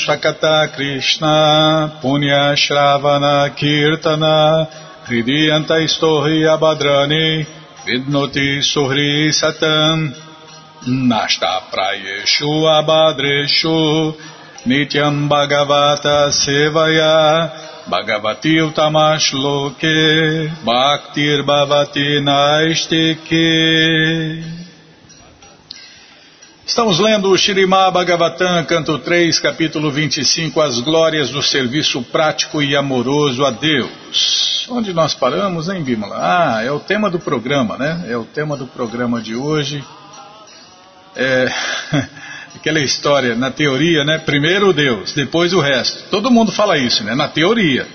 Krishna 0.73 1.99
Punya 2.01 2.55
Shravana 2.57 3.55
Kirtana 3.55 4.67
Hridiyanta 5.05 5.77
Istohi 5.85 6.41
Abhadrani 6.49 7.45
Vidnoti 7.85 8.61
Suhri 8.63 9.29
Satam 9.29 10.11
Nashta 10.87 11.61
Prayeshu 11.71 12.65
Abhadreshu 12.65 14.15
Nityam 14.63 15.27
Bhagavata 15.27 16.31
Sevaya 16.31 17.51
Bhagavati 17.89 18.61
Utamashloke 18.61 20.51
Bhaktir 20.63 21.43
Bhavati 21.43 22.21
Naistike 22.21 23.41
Estamos 26.63 26.99
lendo 26.99 27.31
o 27.31 27.37
Shirimá 27.37 27.89
Bhagavatam, 27.89 28.63
canto 28.65 28.99
3, 28.99 29.39
capítulo 29.39 29.89
25, 29.89 30.61
As 30.61 30.79
Glórias 30.79 31.31
do 31.31 31.41
Serviço 31.41 32.03
Prático 32.03 32.61
e 32.61 32.75
Amoroso 32.75 33.43
a 33.43 33.49
Deus. 33.49 34.67
Onde 34.69 34.93
nós 34.93 35.15
paramos, 35.15 35.69
hein, 35.69 35.83
Bimala? 35.83 36.17
Ah, 36.17 36.63
é 36.63 36.71
o 36.71 36.79
tema 36.79 37.09
do 37.09 37.19
programa, 37.19 37.77
né? 37.77 38.05
É 38.07 38.15
o 38.15 38.23
tema 38.23 38.55
do 38.55 38.67
programa 38.67 39.19
de 39.19 39.35
hoje. 39.35 39.83
É... 41.15 41.47
aquela 42.55 42.79
história 42.79 43.35
na 43.35 43.51
teoria, 43.51 44.03
né? 44.03 44.17
Primeiro 44.19 44.73
Deus, 44.73 45.13
depois 45.13 45.53
o 45.53 45.59
resto. 45.59 46.09
Todo 46.09 46.31
mundo 46.31 46.51
fala 46.51 46.77
isso, 46.77 47.03
né? 47.03 47.15
Na 47.15 47.27
teoria. 47.27 47.87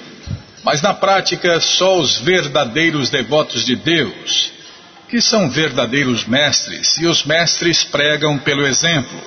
Mas 0.65 0.83
na 0.83 0.93
prática, 0.93 1.61
só 1.61 1.99
os 1.99 2.19
verdadeiros 2.19 3.09
devotos 3.09 3.65
de 3.65 3.77
Deus, 3.77 4.51
que 5.09 5.21
são 5.21 5.49
verdadeiros 5.49 6.25
mestres, 6.25 6.99
e 6.99 7.07
os 7.07 7.25
mestres 7.25 7.85
pregam 7.85 8.37
pelo 8.39 8.67
exemplo. 8.67 9.21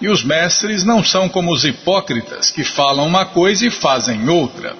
E 0.00 0.08
os 0.08 0.24
mestres 0.24 0.82
não 0.82 1.04
são 1.04 1.28
como 1.28 1.52
os 1.52 1.64
hipócritas, 1.64 2.50
que 2.50 2.64
falam 2.64 3.06
uma 3.06 3.24
coisa 3.24 3.66
e 3.66 3.70
fazem 3.70 4.28
outra. 4.28 4.74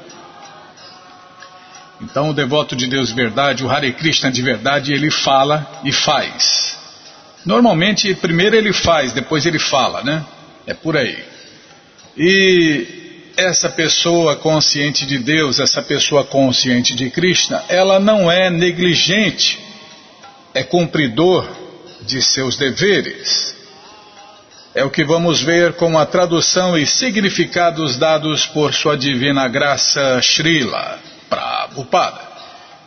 Então, 2.01 2.31
o 2.31 2.35
devoto 2.35 2.75
de 2.75 2.87
Deus 2.87 3.11
de 3.11 3.15
verdade, 3.15 3.63
o 3.63 3.71
Hare 3.71 3.93
Krishna 3.93 4.33
de 4.33 4.41
verdade, 4.41 4.93
ele 4.93 5.11
fala 5.11 5.71
e 5.85 5.93
faz. 5.93 6.80
Normalmente, 7.45 8.15
primeiro 8.15 8.57
ele 8.57 8.73
faz, 8.73 9.13
depois 9.13 9.47
ele 9.47 9.59
fala, 9.59 10.03
né? 10.03 10.25
É 10.67 10.75
por 10.75 10.97
aí. 10.97 11.19
E 12.17 12.87
essa 13.37 13.69
pessoa 13.69 14.37
consciente 14.37 15.07
de 15.07 15.19
Deus, 15.19 15.59
essa 15.59 15.81
pessoa 15.81 16.25
consciente 16.25 16.95
de 16.95 17.09
Krishna, 17.11 17.65
ela 17.69 17.99
não 17.99 18.31
é 18.31 18.51
negligente, 18.51 19.59
é 20.53 20.63
cumpridor 20.63 21.49
de 22.03 22.21
seus 22.21 22.57
deveres. 22.57 23.57
É 24.75 24.85
o 24.85 24.91
que 24.91 25.05
vamos 25.05 25.43
ver 25.43 25.73
com 25.75 25.99
a 25.99 26.07
tradução 26.07 26.79
e 26.79 26.87
significados 26.87 27.97
dados 27.97 28.47
por 28.47 28.73
sua 28.73 28.97
divina 28.97 29.49
graça 29.49 30.21
Srila 30.23 30.99
Prabhupada. 31.29 32.21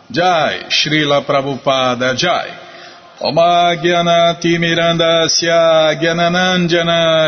Jai, 0.10 0.68
Srila 0.70 1.22
Prabhupada 1.22 2.16
Jai. 2.16 2.54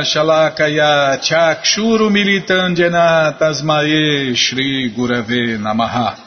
Shalakaya 0.04 1.19
Chakshurumilitanjana 1.21 3.38
Tasmaye 3.38 4.36
Shri 4.36 4.91
Gurave 4.95 5.58
Namaha 5.58 6.17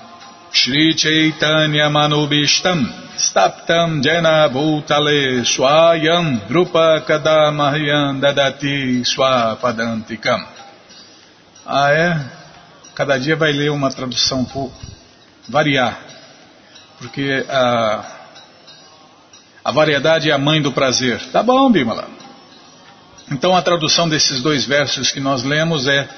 Shri 0.53 0.95
Chaitanya 0.95 1.91
Manubishtam 1.91 2.87
Staptam 3.17 4.03
Jena 4.03 4.49
Bhutale 4.49 5.45
Swayam 5.45 6.41
Drupa 6.49 7.05
Kadamahyam 7.05 8.21
Dadati 8.21 9.05
Swapadantikam 9.05 10.47
Ah 11.67 11.93
é? 11.93 12.21
Cada 12.95 13.19
dia 13.19 13.37
vai 13.37 13.53
ler 13.53 13.71
uma 13.71 13.91
tradução 13.91 14.41
um 14.41 14.45
pouco, 14.45 14.75
variar, 15.49 16.01
porque 16.99 17.45
a 17.49 17.55
ah, 17.55 18.18
a 19.69 19.71
variedade 19.71 20.31
é 20.31 20.33
a 20.33 20.39
mãe 20.39 20.63
do 20.63 20.73
prazer. 20.73 21.21
Tá 21.31 21.43
bom, 21.43 21.71
Bimala. 21.71 22.09
Então 23.31 23.55
a 23.55 23.61
tradução 23.61 24.09
desses 24.09 24.41
dois 24.41 24.65
versos 24.65 25.11
que 25.11 25.21
nós 25.21 25.45
lemos 25.45 25.87
é: 25.87 26.09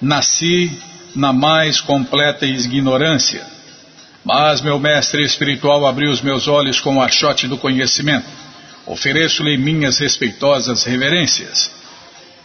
Nasci 0.00 0.70
na 1.16 1.32
mais 1.32 1.80
completa 1.80 2.46
ignorância, 2.46 3.44
mas 4.24 4.60
meu 4.60 4.78
mestre 4.78 5.24
espiritual 5.24 5.84
abriu 5.88 6.08
os 6.08 6.22
meus 6.22 6.46
olhos 6.46 6.78
com 6.78 6.98
o 6.98 7.02
achote 7.02 7.48
do 7.48 7.58
conhecimento. 7.58 8.28
Ofereço-lhe 8.86 9.58
minhas 9.58 9.98
respeitosas 9.98 10.84
reverências. 10.84 11.68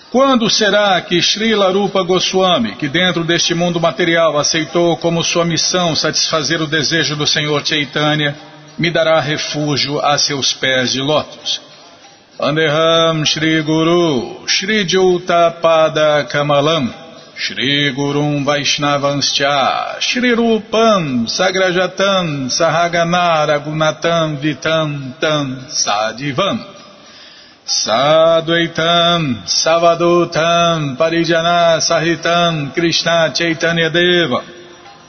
Quando 0.10 0.49
será 0.49 0.99
que 0.99 1.21
Srila 1.21 1.71
Rupa 1.71 2.01
Goswami, 2.01 2.73
que 2.73 2.88
dentro 2.88 3.23
deste 3.23 3.54
mundo 3.54 3.80
material 3.80 4.36
aceitou 4.39 4.97
como 4.97 5.23
sua 5.23 5.45
missão 5.45 5.95
satisfazer 5.95 6.60
o 6.60 6.65
desejo 6.65 7.15
do 7.15 7.28
Senhor 7.28 7.63
Chaitanya, 7.63 8.36
me 8.77 8.91
dará 8.91 9.19
refúgio 9.19 9.99
a 9.99 10.17
seus 10.17 10.53
pés 10.53 10.93
de 10.93 11.01
lótus? 11.01 11.61
Andeham 12.39 13.25
Shri 13.25 13.61
Guru, 13.61 14.45
Shri 14.45 14.85
Juta 14.85 15.51
Pada 15.61 16.25
Kamalam, 16.25 16.93
Shri 17.38 17.93
Gurum 17.95 18.43
Vaishnavanscha, 18.43 20.01
Shri 20.01 20.35
Rupam 20.35 21.27
Sagrajatam 21.27 22.49
Sahagana 22.49 23.57
Gunatam 23.63 24.38
Vitam 24.38 25.13
Tam 25.19 25.65
Sadivam. 25.69 26.59
Sadvaitam 27.65 29.43
Savadutam 29.45 30.97
Parijana 30.97 31.79
Sahitam 31.79 32.73
Krishna 32.73 33.31
Chaitanya 33.33 33.89
Deva 33.89 34.54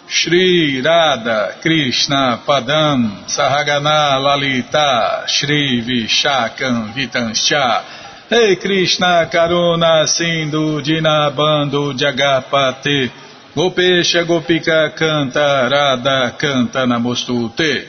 Shri 0.09 0.81
Radha 0.85 1.59
Krishna 1.61 2.41
Padam 2.47 3.27
Sahagana 3.27 4.23
Lalita 4.23 5.25
Shri 5.27 5.83
Vishakam 5.83 6.95
Vitanscha. 6.95 7.83
Rei 8.31 8.55
Krishna 8.55 9.29
Karuna 9.29 10.07
Sindhu 10.07 10.81
Dinabando 10.81 11.93
Jagapate 11.93 13.11
Gopesha 13.53 14.25
Gopika 14.25 14.97
Canta 14.97 15.69
Radha 15.69 16.37
Canta 16.39 16.87
Namostute. 16.87 17.85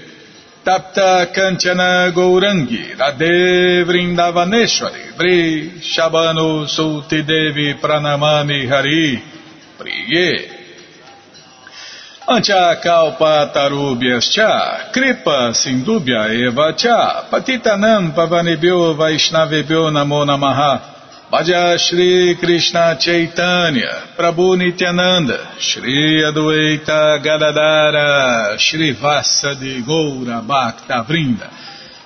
Tapta 0.65 1.31
Kanchana 1.31 2.11
Gourangi 2.11 2.97
Radhe 2.97 3.85
Vrindavaneshwari 3.85 5.15
Vri 5.15 5.79
Shabano 5.81 6.65
Sulti 6.67 7.23
Devi 7.23 7.75
Pranamani 7.75 8.67
Hari 8.67 9.21
Priye 9.77 10.56
Ancha 12.29 12.75
Kalpa 12.83 13.51
Tarubhyas 13.55 14.29
Cha 14.29 14.91
Kripa 14.91 15.53
Sindubhya 15.53 16.27
Eva 16.29 16.73
Cha 16.75 17.25
Patitanam 17.31 18.13
Pavanebhyo 18.13 18.97
Vaishnavebhyo 18.97 19.89
Namo 19.93 20.25
Namaha 20.25 20.81
Bhaja 21.31 21.77
Shri 21.77 22.35
Krishna 22.37 22.97
Chaitanya, 22.99 24.15
Prabhu 24.17 24.57
Nityananda, 24.57 25.57
Shri 25.57 26.21
Adueita 26.23 27.21
Gadadara, 27.23 28.57
Shri 28.57 28.93
Vassa 28.93 29.55
de 29.55 29.81
Goura 29.81 30.41
Bhakta 30.45 31.05
Vrinda, 31.05 31.49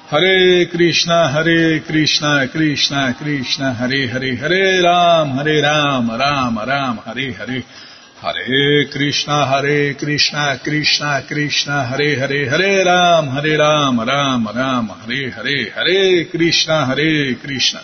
Hare 0.07 0.65
Krishna, 0.71 1.31
Hare 1.31 1.81
Krishna, 1.81 2.47
Krishna 2.51 3.15
Krishna, 3.15 3.73
Hare 3.73 4.07
Hare, 4.07 4.35
Hare 4.35 4.83
Ram, 4.83 5.29
Hare 5.37 5.61
Ram, 5.61 6.09
Ram 6.09 6.57
Ram, 6.57 6.97
Hare 6.97 7.33
Hare, 7.33 7.63
Hare 8.21 8.87
Krishna, 8.91 9.47
Hare 9.47 9.95
Krishna, 9.95 10.59
Krishna 10.63 11.23
Krishna, 11.27 11.87
Hare 11.87 12.19
Hare, 12.19 12.49
Hare 12.49 12.83
Ram, 12.83 13.27
Hare 13.29 13.57
Ram, 13.57 13.99
Ram 13.99 14.47
Ram, 14.47 14.89
Hare 14.89 15.31
Hare, 15.31 15.71
Hare 15.71 16.25
Krishna, 16.25 16.85
Hare 16.85 17.35
Krishna. 17.41 17.81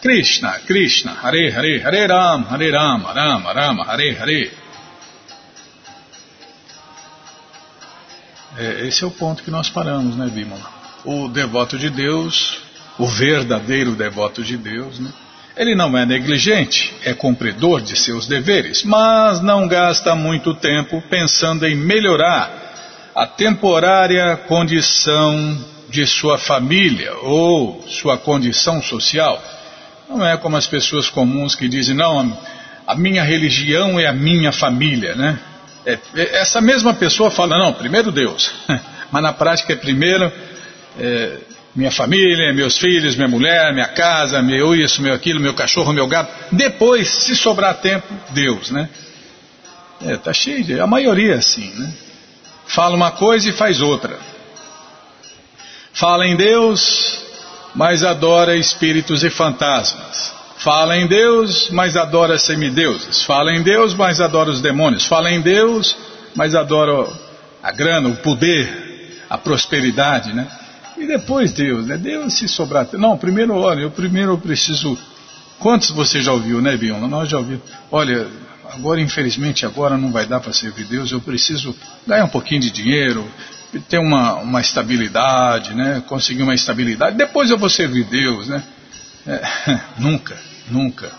Krishna, 0.00 0.60
Krishna, 0.64 1.14
Hare 1.14 1.50
Hare, 1.50 1.80
Hare 1.80 2.06
Ram, 2.06 2.44
Hare 2.44 2.70
Ram, 2.70 3.02
Ram 3.02 3.42
Ram, 3.52 3.80
Hare 3.80 4.14
Hare. 4.14 4.52
É, 8.56 8.86
esse 8.86 9.02
é 9.02 9.06
o 9.08 9.10
ponto 9.10 9.42
que 9.42 9.50
nós 9.50 9.68
paramos, 9.70 10.14
né, 10.14 10.28
Bimala? 10.28 10.70
O 11.04 11.26
devoto 11.26 11.76
de 11.76 11.90
Deus, 11.90 12.60
o 12.96 13.08
verdadeiro 13.08 13.96
devoto 13.96 14.44
de 14.44 14.56
Deus, 14.56 15.00
né? 15.00 15.12
Ele 15.56 15.74
não 15.74 15.96
é 15.96 16.04
negligente, 16.04 16.92
é 17.04 17.14
cumpridor 17.14 17.80
de 17.80 17.96
seus 17.96 18.26
deveres, 18.26 18.82
mas 18.82 19.40
não 19.40 19.68
gasta 19.68 20.14
muito 20.14 20.54
tempo 20.54 21.02
pensando 21.08 21.66
em 21.66 21.76
melhorar 21.76 23.12
a 23.14 23.26
temporária 23.26 24.36
condição 24.48 25.56
de 25.88 26.04
sua 26.06 26.38
família 26.38 27.14
ou 27.22 27.84
sua 27.86 28.18
condição 28.18 28.82
social 28.82 29.40
não 30.08 30.26
é 30.26 30.36
como 30.36 30.56
as 30.56 30.66
pessoas 30.66 31.08
comuns 31.08 31.54
que 31.54 31.68
dizem, 31.68 31.94
não, 31.94 32.36
a 32.86 32.94
minha 32.94 33.22
religião 33.22 33.98
é 33.98 34.06
a 34.06 34.12
minha 34.12 34.52
família, 34.52 35.14
né? 35.14 35.38
É, 35.86 35.98
é 36.14 36.36
essa 36.36 36.60
mesma 36.60 36.94
pessoa 36.94 37.30
fala, 37.30 37.58
não, 37.58 37.72
primeiro 37.72 38.12
Deus, 38.12 38.52
mas 39.10 39.22
na 39.22 39.32
prática 39.32 39.72
é 39.72 39.76
primeiro 39.76 40.30
é, 40.98 41.38
minha 41.74 41.90
família, 41.90 42.52
meus 42.54 42.78
filhos, 42.78 43.16
minha 43.16 43.28
mulher, 43.28 43.72
minha 43.72 43.88
casa, 43.88 44.40
meu 44.40 44.74
isso, 44.74 45.02
meu 45.02 45.12
aquilo, 45.12 45.40
meu 45.40 45.54
cachorro, 45.54 45.92
meu 45.92 46.06
gato. 46.06 46.32
Depois, 46.52 47.08
se 47.08 47.34
sobrar 47.34 47.74
tempo, 47.74 48.06
Deus, 48.30 48.70
né? 48.70 48.88
É, 50.00 50.16
tá 50.16 50.32
cheio 50.32 50.62
de, 50.62 50.78
a 50.78 50.86
maioria 50.86 51.34
é 51.34 51.38
assim, 51.38 51.72
né? 51.74 51.92
Fala 52.66 52.94
uma 52.94 53.10
coisa 53.10 53.48
e 53.48 53.52
faz 53.52 53.80
outra. 53.80 54.18
Fala 55.92 56.26
em 56.26 56.36
Deus, 56.36 57.24
mas 57.74 58.04
adora 58.04 58.56
espíritos 58.56 59.24
e 59.24 59.30
fantasmas. 59.30 60.32
Fala 60.58 60.96
em 60.96 61.06
Deus, 61.06 61.68
mas 61.70 61.96
adora 61.96 62.38
semideuses. 62.38 63.22
Fala 63.22 63.52
em 63.52 63.62
Deus, 63.62 63.94
mas 63.94 64.20
adora 64.20 64.50
os 64.50 64.60
demônios. 64.60 65.04
Fala 65.04 65.30
em 65.30 65.40
Deus, 65.40 65.96
mas 66.34 66.54
adora 66.54 67.06
a 67.62 67.72
grana, 67.72 68.08
o 68.08 68.16
poder, 68.16 69.22
a 69.28 69.36
prosperidade, 69.36 70.32
né? 70.32 70.46
E 70.96 71.06
depois 71.06 71.52
Deus, 71.52 71.86
né? 71.86 71.96
Deus 71.96 72.34
se 72.34 72.48
sobrar. 72.48 72.88
Não, 72.92 73.16
primeiro, 73.16 73.54
olha, 73.54 73.80
eu 73.80 73.90
primeiro 73.90 74.32
eu 74.32 74.38
preciso. 74.38 74.96
Quantos 75.58 75.90
você 75.90 76.20
já 76.20 76.32
ouviu, 76.32 76.60
né, 76.60 76.76
Bion? 76.76 77.06
Nós 77.08 77.28
já 77.28 77.38
ouvimos. 77.38 77.62
Olha, 77.90 78.28
agora 78.72 79.00
infelizmente 79.00 79.64
agora 79.64 79.96
não 79.96 80.10
vai 80.10 80.26
dar 80.26 80.40
para 80.40 80.52
servir 80.52 80.84
Deus. 80.84 81.10
Eu 81.10 81.20
preciso 81.20 81.74
ganhar 82.06 82.24
um 82.24 82.28
pouquinho 82.28 82.60
de 82.60 82.70
dinheiro, 82.70 83.26
ter 83.88 83.98
uma, 83.98 84.34
uma 84.34 84.60
estabilidade, 84.60 85.74
né? 85.74 86.02
conseguir 86.06 86.42
uma 86.42 86.54
estabilidade, 86.54 87.16
depois 87.16 87.50
eu 87.50 87.58
vou 87.58 87.68
servir 87.68 88.04
Deus. 88.04 88.48
Né? 88.48 88.62
É, 89.26 89.80
nunca, 89.98 90.36
nunca. 90.70 91.10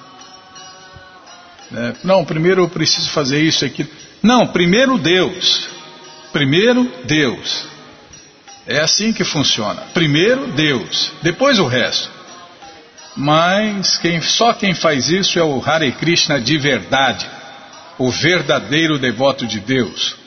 É, 1.74 1.94
não, 2.04 2.24
primeiro 2.24 2.64
eu 2.64 2.70
preciso 2.70 3.10
fazer 3.10 3.42
isso 3.42 3.66
aqui. 3.66 3.88
Não, 4.22 4.48
primeiro 4.48 4.98
Deus. 4.98 5.70
Primeiro 6.32 6.92
Deus. 7.06 7.75
É 8.68 8.80
assim 8.80 9.14
que 9.14 9.24
funciona. 9.24 9.82
Primeiro 9.94 10.48
Deus, 10.48 11.12
depois 11.22 11.60
o 11.60 11.68
resto. 11.68 12.10
Mas 13.16 13.98
quem, 13.98 14.22
só 14.22 14.54
quem 14.54 14.74
faz 14.74 15.10
isso 15.10 15.40
é 15.40 15.44
o 15.44 15.64
Hare 15.64 15.92
Krishna 15.94 16.40
de 16.40 16.58
verdade, 16.58 17.30
o 17.98 18.12
verdadeiro 18.12 19.00
devoto 19.00 19.46
de 19.46 19.60
Deus 19.60 20.18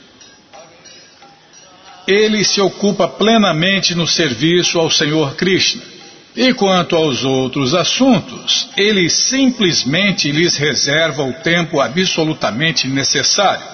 ele 2.09 2.43
se 2.43 2.59
ocupa 2.59 3.07
plenamente 3.07 3.95
no 3.95 4.07
serviço 4.07 4.79
ao 4.79 4.91
Senhor 4.91 5.35
Krishna. 5.35 5.83
E 6.35 6.55
quanto 6.55 6.97
aos 6.97 7.23
outros 7.23 7.75
assuntos, 7.75 8.71
ele 8.77 9.11
simplesmente 9.11 10.33
lhes 10.33 10.57
reserva 10.57 11.23
o 11.23 11.35
tempo 11.35 11.81
absolutamente 11.81 12.87
necessário. 12.89 13.67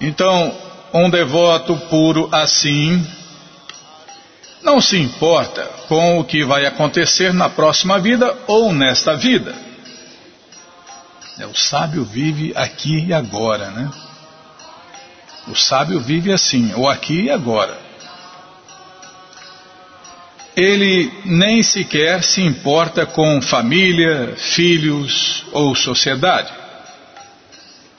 Então, 0.00 0.56
um 0.94 1.10
devoto 1.10 1.76
puro 1.88 2.28
assim 2.30 3.04
não 4.62 4.80
se 4.80 4.96
importa 4.96 5.62
com 5.88 6.18
o 6.18 6.24
que 6.24 6.42
vai 6.42 6.64
acontecer 6.64 7.34
na 7.34 7.50
próxima 7.50 7.98
vida 7.98 8.34
ou 8.46 8.72
nesta 8.72 9.14
vida. 9.14 9.54
É, 11.38 11.46
o 11.46 11.54
sábio 11.54 12.04
vive 12.04 12.52
aqui 12.56 13.06
e 13.06 13.12
agora, 13.12 13.70
né? 13.70 13.90
O 15.48 15.54
sábio 15.54 16.00
vive 16.00 16.32
assim, 16.32 16.72
ou 16.74 16.88
aqui 16.88 17.24
e 17.24 17.30
agora. 17.30 17.76
Ele 20.56 21.12
nem 21.24 21.62
sequer 21.62 22.22
se 22.22 22.40
importa 22.40 23.04
com 23.04 23.42
família, 23.42 24.34
filhos 24.36 25.44
ou 25.52 25.74
sociedade. 25.74 26.63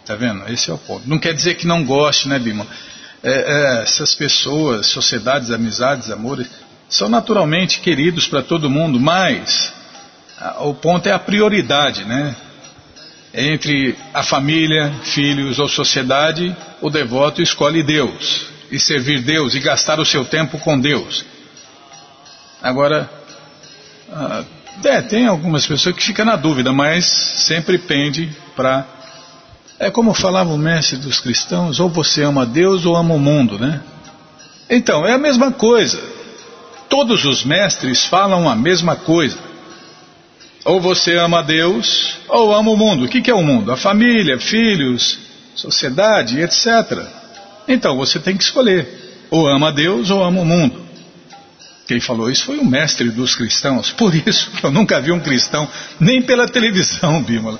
Tá 0.05 0.15
vendo? 0.15 0.47
Esse 0.51 0.69
é 0.69 0.73
o 0.73 0.77
ponto. 0.77 1.07
Não 1.07 1.17
quer 1.17 1.33
dizer 1.33 1.55
que 1.55 1.65
não 1.65 1.83
goste, 1.83 2.27
né, 2.27 2.37
Bima? 2.37 2.67
É, 3.23 3.31
é, 3.31 3.83
essas 3.83 4.13
pessoas, 4.13 4.85
sociedades, 4.87 5.49
amizades, 5.51 6.11
amores, 6.11 6.47
são 6.87 7.09
naturalmente 7.09 7.79
queridos 7.79 8.27
para 8.27 8.43
todo 8.43 8.69
mundo, 8.69 8.99
mas 8.99 9.73
o 10.59 10.73
ponto 10.75 11.07
é 11.07 11.11
a 11.11 11.17
prioridade, 11.17 12.05
né? 12.05 12.35
entre 13.35 13.97
a 14.13 14.23
família, 14.23 14.93
filhos 15.03 15.59
ou 15.59 15.67
sociedade, 15.67 16.55
o 16.81 16.89
devoto 16.89 17.41
escolhe 17.41 17.83
Deus 17.83 18.47
e 18.71 18.79
servir 18.79 19.21
Deus 19.21 19.53
e 19.53 19.59
gastar 19.59 19.99
o 19.99 20.05
seu 20.05 20.23
tempo 20.23 20.57
com 20.59 20.79
Deus. 20.79 21.25
Agora, 22.61 23.09
ah, 24.11 24.43
é, 24.85 25.01
tem 25.01 25.27
algumas 25.27 25.67
pessoas 25.67 25.95
que 25.95 26.03
ficam 26.03 26.25
na 26.25 26.37
dúvida, 26.37 26.71
mas 26.71 27.05
sempre 27.05 27.77
pende 27.77 28.31
para. 28.55 28.94
É 29.79 29.91
como 29.91 30.13
falava 30.13 30.53
o 30.53 30.57
mestre 30.57 30.97
dos 30.97 31.19
cristãos: 31.19 31.79
ou 31.79 31.89
você 31.89 32.23
ama 32.23 32.45
Deus 32.45 32.85
ou 32.85 32.95
ama 32.95 33.13
o 33.13 33.19
mundo, 33.19 33.59
né? 33.59 33.81
Então, 34.69 35.05
é 35.05 35.13
a 35.13 35.17
mesma 35.17 35.51
coisa. 35.51 36.01
Todos 36.89 37.25
os 37.25 37.43
mestres 37.43 38.05
falam 38.05 38.49
a 38.49 38.55
mesma 38.55 38.95
coisa. 38.95 39.37
Ou 40.63 40.81
você 40.81 41.15
ama 41.17 41.43
Deus, 41.43 42.17
ou 42.27 42.53
ama 42.53 42.71
o 42.71 42.77
mundo. 42.77 43.05
O 43.05 43.07
que, 43.07 43.29
é 43.29 43.33
o 43.33 43.43
mundo? 43.43 43.71
A 43.71 43.77
família, 43.77 44.39
filhos, 44.39 45.19
sociedade, 45.55 46.41
etc. 46.41 47.05
Então 47.67 47.95
você 47.95 48.19
tem 48.19 48.35
que 48.35 48.43
escolher. 48.43 49.27
Ou 49.29 49.47
ama 49.47 49.71
Deus 49.71 50.09
ou 50.09 50.23
ama 50.23 50.41
o 50.41 50.45
mundo. 50.45 50.83
Quem 51.87 51.99
falou 51.99 52.31
isso 52.31 52.45
foi 52.45 52.57
o 52.57 52.65
mestre 52.65 53.09
dos 53.09 53.35
cristãos. 53.35 53.91
Por 53.91 54.15
isso 54.15 54.49
eu 54.63 54.71
nunca 54.71 54.99
vi 54.99 55.11
um 55.11 55.19
cristão, 55.19 55.67
nem 55.99 56.21
pela 56.21 56.47
televisão, 56.47 57.21
Bímola. 57.21 57.59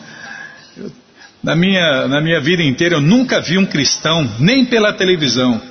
Na, 1.46 1.56
minha, 1.56 2.08
na 2.08 2.20
minha 2.20 2.42
vida 2.42 2.64
inteira 2.64 2.96
eu 2.96 3.02
nunca 3.02 3.40
vi 3.40 3.56
um 3.56 3.68
cristão, 3.68 4.28
nem 4.40 4.66
pela 4.66 4.92
televisão. 4.92 5.62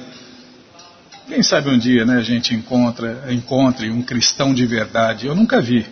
Quem 1.26 1.42
sabe 1.42 1.68
um 1.68 1.76
dia 1.76 2.04
né, 2.04 2.16
a 2.16 2.22
gente 2.22 2.54
encontra, 2.54 3.24
encontre 3.30 3.90
um 3.90 4.00
cristão 4.00 4.54
de 4.54 4.64
verdade. 4.66 5.26
Eu 5.26 5.34
nunca 5.34 5.60
vi. 5.60 5.84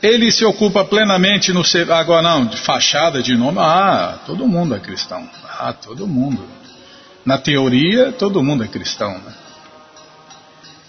Ele 0.00 0.30
se 0.30 0.44
ocupa 0.44 0.84
plenamente 0.84 1.52
no. 1.52 1.64
Agora 1.92 2.22
não, 2.22 2.46
de 2.46 2.56
fachada, 2.58 3.20
de 3.20 3.36
nome. 3.36 3.58
Ah, 3.58 4.20
todo 4.24 4.46
mundo 4.46 4.76
é 4.76 4.78
cristão. 4.78 5.28
Ah, 5.58 5.72
todo 5.72 6.06
mundo. 6.06 6.46
Na 7.26 7.38
teoria, 7.38 8.12
todo 8.12 8.40
mundo 8.40 8.62
é 8.62 8.68
cristão. 8.68 9.14
Né? 9.14 9.32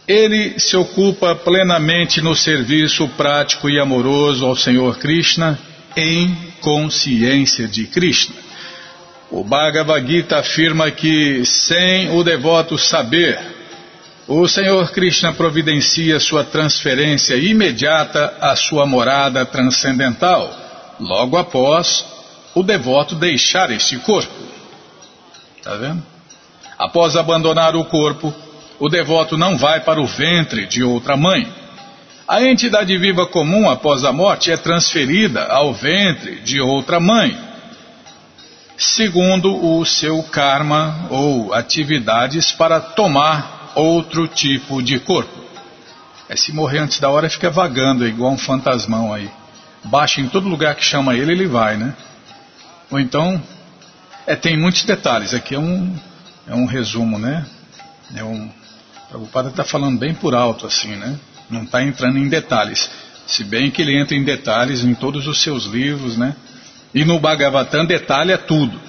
Ele 0.08 0.60
se 0.60 0.78
ocupa 0.78 1.34
plenamente 1.34 2.22
no 2.22 2.36
serviço 2.36 3.08
prático 3.18 3.72
e 3.72 3.80
amoroso 3.80 4.46
ao 4.46 4.56
Senhor 4.56 5.00
Krishna 5.00 5.58
em 5.96 6.36
consciência 6.62 7.68
de 7.68 7.86
Krishna. 7.88 8.36
O 9.32 9.44
Bhagavad 9.44 10.08
Gita 10.08 10.40
afirma 10.40 10.92
que 10.92 11.44
sem 11.46 12.12
o 12.12 12.24
devoto 12.24 12.78
saber, 12.78 13.40
o 14.28 14.48
Senhor 14.48 14.92
Krishna 14.92 15.34
providencia 15.34 16.20
sua 16.20 16.44
transferência 16.44 17.36
imediata 17.36 18.38
à 18.42 18.56
sua 18.56 18.86
morada 18.86 19.46
transcendental, 19.46 20.52
logo 21.00 21.38
após 21.38 22.06
o 22.56 22.64
devoto 22.64 23.16
deixar 23.16 23.70
este 23.72 23.98
corpo. 24.00 24.34
Está 25.58 25.76
vendo? 25.76 26.04
Após 26.78 27.16
abandonar 27.16 27.76
o 27.76 27.86
corpo, 27.86 28.34
o 28.80 28.90
devoto 28.90 29.38
não 29.38 29.58
vai 29.58 29.80
para 29.82 30.02
o 30.02 30.08
ventre 30.08 30.66
de 30.66 30.84
outra 30.84 31.16
mãe. 31.16 31.48
A 32.28 32.42
entidade 32.42 32.98
viva 32.98 33.28
comum 33.28 33.70
após 33.70 34.04
a 34.04 34.12
morte 34.12 34.52
é 34.52 34.58
transferida 34.58 35.46
ao 35.46 35.72
ventre 35.72 36.42
de 36.42 36.60
outra 36.60 37.00
mãe, 37.00 37.38
segundo 38.76 39.56
o 39.56 39.86
seu 39.86 40.24
karma 40.24 41.06
ou 41.12 41.54
atividades 41.54 42.52
para 42.52 42.80
tomar 42.80 43.74
outro 43.76 44.28
tipo 44.28 44.82
de 44.82 45.00
corpo. 45.00 45.46
É 46.28 46.36
se 46.36 46.52
morrer 46.52 46.80
antes 46.80 47.00
da 47.00 47.12
hora 47.12 47.30
fica 47.30 47.52
vagando, 47.52 48.04
é 48.04 48.08
igual 48.08 48.32
um 48.32 48.38
fantasmão 48.40 49.14
aí. 49.14 49.30
Baixa 49.84 50.20
em 50.20 50.28
todo 50.28 50.50
lugar 50.50 50.74
que 50.74 50.84
chama 50.84 51.14
ele, 51.14 51.32
ele 51.32 51.46
vai, 51.46 51.78
né? 51.78 51.94
Ou 52.90 53.00
então, 53.00 53.40
é, 54.26 54.36
tem 54.36 54.58
muitos 54.58 54.84
detalhes. 54.84 55.32
Aqui 55.32 55.54
é 55.54 55.60
um, 55.60 55.96
é 56.48 56.56
um 56.56 56.66
resumo, 56.66 57.20
né? 57.20 57.46
É 58.16 58.24
um, 58.24 58.50
Prabhupada 59.10 59.50
está 59.50 59.64
falando 59.64 60.00
bem 60.00 60.16
por 60.16 60.34
alto, 60.34 60.66
assim, 60.66 60.96
né? 60.96 61.20
Não 61.50 61.64
está 61.64 61.84
entrando 61.84 62.18
em 62.18 62.28
detalhes. 62.28 62.90
Se 63.28 63.44
bem 63.44 63.72
que 63.72 63.82
ele 63.82 63.98
entra 64.00 64.16
em 64.16 64.24
detalhes 64.24 64.84
em 64.84 64.94
todos 64.94 65.28
os 65.28 65.42
seus 65.42 65.66
livros, 65.66 66.18
né? 66.18 66.36
E 66.94 67.04
no 67.04 67.20
Bhagavatam 67.20 67.86
detalha 67.86 68.38
tudo. 68.38 68.80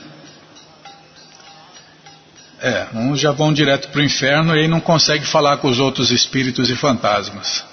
É, 2.61 2.87
uns 2.95 3.21
já 3.21 3.33
vão 3.33 3.53
direto 3.53 3.89
para 3.89 4.01
o 4.01 4.05
inferno 4.05 4.57
e 4.57 4.67
não 4.67 4.81
consegue 4.81 5.27
falar 5.27 5.59
com 5.59 5.69
os 5.69 5.79
outros 5.79 6.11
espíritos 6.11 6.71
e 6.71 6.77
fantasmas. 6.77 7.65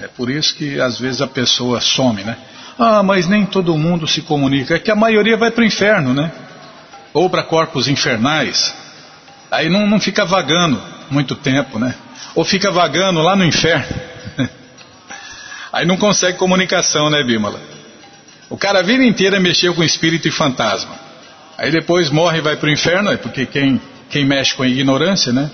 É 0.00 0.06
por 0.06 0.30
isso 0.30 0.54
que 0.54 0.80
às 0.80 0.98
vezes 0.98 1.20
a 1.20 1.26
pessoa 1.26 1.80
some, 1.80 2.22
né? 2.22 2.36
Ah, 2.78 3.02
mas 3.02 3.26
nem 3.26 3.44
todo 3.44 3.76
mundo 3.76 4.06
se 4.06 4.22
comunica. 4.22 4.76
É 4.76 4.78
que 4.78 4.90
a 4.90 4.96
maioria 4.96 5.36
vai 5.36 5.50
para 5.50 5.62
o 5.62 5.66
inferno, 5.66 6.14
né? 6.14 6.30
Ou 7.12 7.28
para 7.28 7.42
corpos 7.42 7.88
infernais. 7.88 8.72
Aí 9.50 9.68
não, 9.68 9.86
não 9.86 9.98
fica 9.98 10.24
vagando 10.24 10.80
muito 11.10 11.34
tempo, 11.34 11.78
né? 11.78 11.94
Ou 12.34 12.44
fica 12.44 12.70
vagando 12.70 13.20
lá 13.20 13.34
no 13.34 13.44
inferno. 13.44 13.96
Aí 15.72 15.86
não 15.86 15.96
consegue 15.96 16.38
comunicação, 16.38 17.10
né, 17.10 17.22
Bímola? 17.22 17.60
O 18.50 18.56
cara 18.56 18.80
a 18.80 18.82
vida 18.82 19.04
inteira 19.04 19.38
mexeu 19.38 19.74
com 19.74 19.84
espírito 19.84 20.26
e 20.26 20.30
fantasma. 20.30 20.94
Aí 21.56 21.70
depois 21.70 22.10
morre 22.10 22.38
e 22.38 22.40
vai 22.40 22.56
para 22.56 22.68
o 22.68 22.72
inferno, 22.72 23.10
é 23.10 23.16
porque 23.16 23.44
quem, 23.44 23.80
quem 24.08 24.24
mexe 24.24 24.54
com 24.54 24.62
a 24.62 24.68
ignorância, 24.68 25.32
né? 25.32 25.50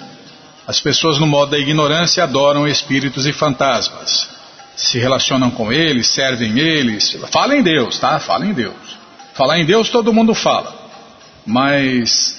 As 0.67 0.81
pessoas 0.81 1.19
no 1.19 1.27
modo 1.27 1.51
da 1.51 1.59
ignorância 1.59 2.23
adoram 2.23 2.67
espíritos 2.67 3.27
e 3.27 3.33
fantasmas. 3.33 4.29
Se 4.77 4.99
relacionam 4.99 5.51
com 5.51 5.73
eles, 5.73 6.09
servem 6.09 6.59
eles. 6.59 7.19
Fala 7.31 7.57
em 7.57 7.63
Deus, 7.63 7.99
tá? 7.99 8.19
Fala 8.19 8.47
em 8.47 8.53
Deus. 8.53 8.75
Falar 9.35 9.59
em 9.59 9.67
Deus 9.67 9.89
todo 9.89 10.13
mundo 10.13 10.35
fala. 10.35 10.75
Mas 11.45 12.37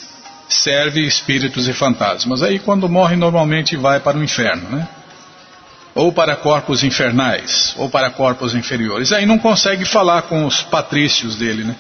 serve 0.48 1.02
espíritos 1.06 1.68
e 1.68 1.74
fantasmas. 1.74 2.42
Aí 2.42 2.60
quando 2.60 2.88
morre 2.88 3.16
normalmente 3.16 3.76
vai 3.76 4.00
para 4.00 4.18
o 4.18 4.24
inferno, 4.24 4.70
né? 4.70 4.88
Ou 5.96 6.12
para 6.12 6.36
corpos 6.36 6.84
infernais, 6.84 7.74
ou 7.78 7.90
para 7.90 8.10
corpos 8.10 8.54
inferiores. 8.54 9.14
Aí 9.14 9.26
não 9.26 9.40
consegue 9.40 9.86
falar 9.86 10.24
com 10.24 10.46
os 10.46 10.62
patrícios 10.62 11.38
dele, 11.38 11.64
né? 11.64 11.76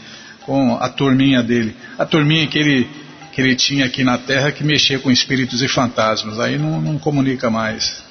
Com 0.45 0.77
a 0.81 0.87
turminha 0.87 1.43
dele. 1.43 1.75
A 1.99 2.05
turminha 2.05 2.47
que 2.47 2.57
ele, 2.57 2.89
que 3.33 3.41
ele 3.41 3.55
tinha 3.55 3.85
aqui 3.85 4.05
na 4.05 4.17
terra 4.17 4.53
que 4.53 4.63
mexia 4.63 4.99
com 4.99 5.11
espíritos 5.11 5.61
e 5.61 5.67
fantasmas. 5.67 6.39
Aí 6.39 6.57
não, 6.57 6.79
não 6.79 6.97
comunica 6.97 7.49
mais. 7.49 8.01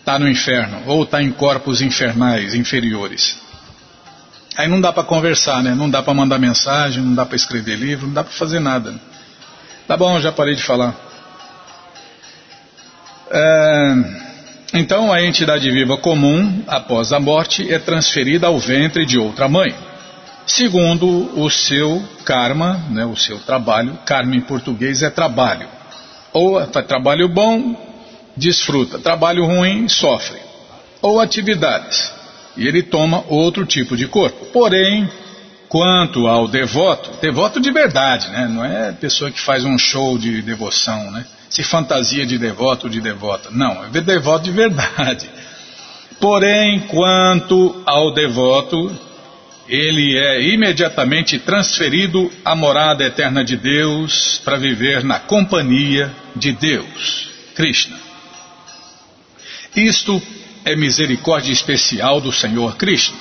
Está 0.00 0.18
no 0.18 0.28
inferno, 0.28 0.82
ou 0.86 1.04
está 1.04 1.22
em 1.22 1.30
corpos 1.30 1.80
infernais, 1.80 2.52
inferiores. 2.52 3.38
Aí 4.56 4.66
não 4.66 4.80
dá 4.80 4.92
para 4.92 5.04
conversar, 5.04 5.62
né? 5.62 5.74
Não 5.74 5.88
dá 5.88 6.02
para 6.02 6.12
mandar 6.12 6.38
mensagem, 6.38 7.02
não 7.02 7.14
dá 7.14 7.24
para 7.24 7.36
escrever 7.36 7.76
livro, 7.76 8.08
não 8.08 8.14
dá 8.14 8.24
para 8.24 8.32
fazer 8.32 8.58
nada. 8.58 8.94
Tá 9.86 9.96
bom, 9.96 10.20
já 10.20 10.32
parei 10.32 10.56
de 10.56 10.62
falar. 10.62 10.94
É, 13.30 13.94
então, 14.72 15.12
a 15.12 15.22
entidade 15.22 15.70
viva 15.70 15.96
comum, 15.96 16.62
após 16.66 17.12
a 17.12 17.18
morte, 17.18 17.72
é 17.72 17.78
transferida 17.78 18.46
ao 18.46 18.58
ventre 18.58 19.04
de 19.04 19.18
outra 19.18 19.48
mãe, 19.48 19.74
segundo 20.46 21.38
o 21.40 21.50
seu 21.50 22.02
karma, 22.24 22.84
né, 22.90 23.04
o 23.04 23.16
seu 23.16 23.38
trabalho. 23.40 23.98
Karma 24.04 24.36
em 24.36 24.40
português 24.40 25.02
é 25.02 25.10
trabalho. 25.10 25.68
Ou 26.32 26.64
trabalho 26.66 27.28
bom, 27.28 27.74
desfruta. 28.36 28.98
Trabalho 28.98 29.44
ruim, 29.44 29.88
sofre. 29.88 30.38
Ou 31.02 31.20
atividades. 31.20 32.12
E 32.56 32.66
ele 32.66 32.82
toma 32.82 33.24
outro 33.28 33.66
tipo 33.66 33.96
de 33.96 34.06
corpo. 34.06 34.46
Porém, 34.46 35.08
Quanto 35.70 36.26
ao 36.26 36.48
devoto, 36.48 37.12
devoto 37.22 37.60
de 37.60 37.70
verdade, 37.70 38.28
né? 38.30 38.48
não 38.48 38.64
é 38.64 38.90
pessoa 38.90 39.30
que 39.30 39.40
faz 39.40 39.64
um 39.64 39.78
show 39.78 40.18
de 40.18 40.42
devoção, 40.42 41.12
né? 41.12 41.24
Se 41.50 41.64
fantasia 41.64 42.24
de 42.24 42.38
devoto 42.38 42.86
ou 42.86 42.90
de 42.90 43.00
devota. 43.00 43.50
Não, 43.50 43.84
é 43.84 44.00
devoto 44.00 44.44
de 44.44 44.52
verdade. 44.52 45.28
Porém, 46.20 46.80
quanto 46.80 47.82
ao 47.84 48.14
devoto, 48.14 48.96
ele 49.68 50.16
é 50.16 50.42
imediatamente 50.42 51.38
transferido 51.38 52.30
à 52.44 52.54
morada 52.54 53.04
eterna 53.04 53.44
de 53.44 53.56
Deus 53.56 54.40
para 54.44 54.56
viver 54.56 55.02
na 55.02 55.18
companhia 55.18 56.12
de 56.36 56.52
Deus, 56.52 57.30
Krishna. 57.54 57.96
Isto 59.74 60.22
é 60.64 60.76
misericórdia 60.76 61.52
especial 61.52 62.20
do 62.20 62.32
Senhor 62.32 62.76
Krishna. 62.76 63.16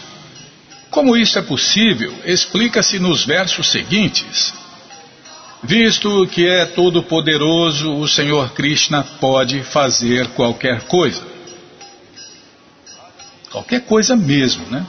Como 0.89 1.15
isso 1.15 1.37
é 1.37 1.41
possível, 1.41 2.13
explica-se 2.25 2.99
nos 2.99 3.25
versos 3.25 3.67
seguintes. 3.67 4.53
Visto 5.61 6.25
que 6.27 6.47
é 6.47 6.65
todo-poderoso, 6.65 7.93
o 7.97 8.07
Senhor 8.07 8.53
Krishna 8.53 9.03
pode 9.19 9.61
fazer 9.61 10.27
qualquer 10.29 10.83
coisa. 10.83 11.21
Qualquer 13.51 13.81
coisa 13.81 14.15
mesmo, 14.15 14.65
né? 14.67 14.85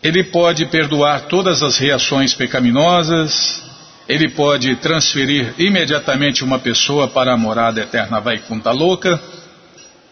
Ele 0.00 0.22
pode 0.22 0.66
perdoar 0.66 1.22
todas 1.22 1.60
as 1.60 1.76
reações 1.76 2.34
pecaminosas, 2.34 3.64
ele 4.08 4.28
pode 4.28 4.76
transferir 4.76 5.54
imediatamente 5.58 6.44
uma 6.44 6.58
pessoa 6.60 7.08
para 7.08 7.32
a 7.34 7.36
morada 7.36 7.80
eterna 7.80 8.20
Vaikunta 8.20 8.70
Louca, 8.70 9.20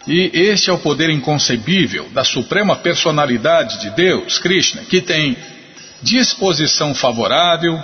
e 0.09 0.31
este 0.35 0.71
é 0.71 0.73
o 0.73 0.79
poder 0.79 1.09
inconcebível 1.11 2.09
da 2.13 2.25
suprema 2.25 2.75
personalidade 2.75 3.81
de 3.81 3.91
Deus, 3.91 4.39
Krishna, 4.39 4.83
que 4.83 5.01
tem 5.01 5.37
disposição 6.03 6.95
favorável 6.95 7.81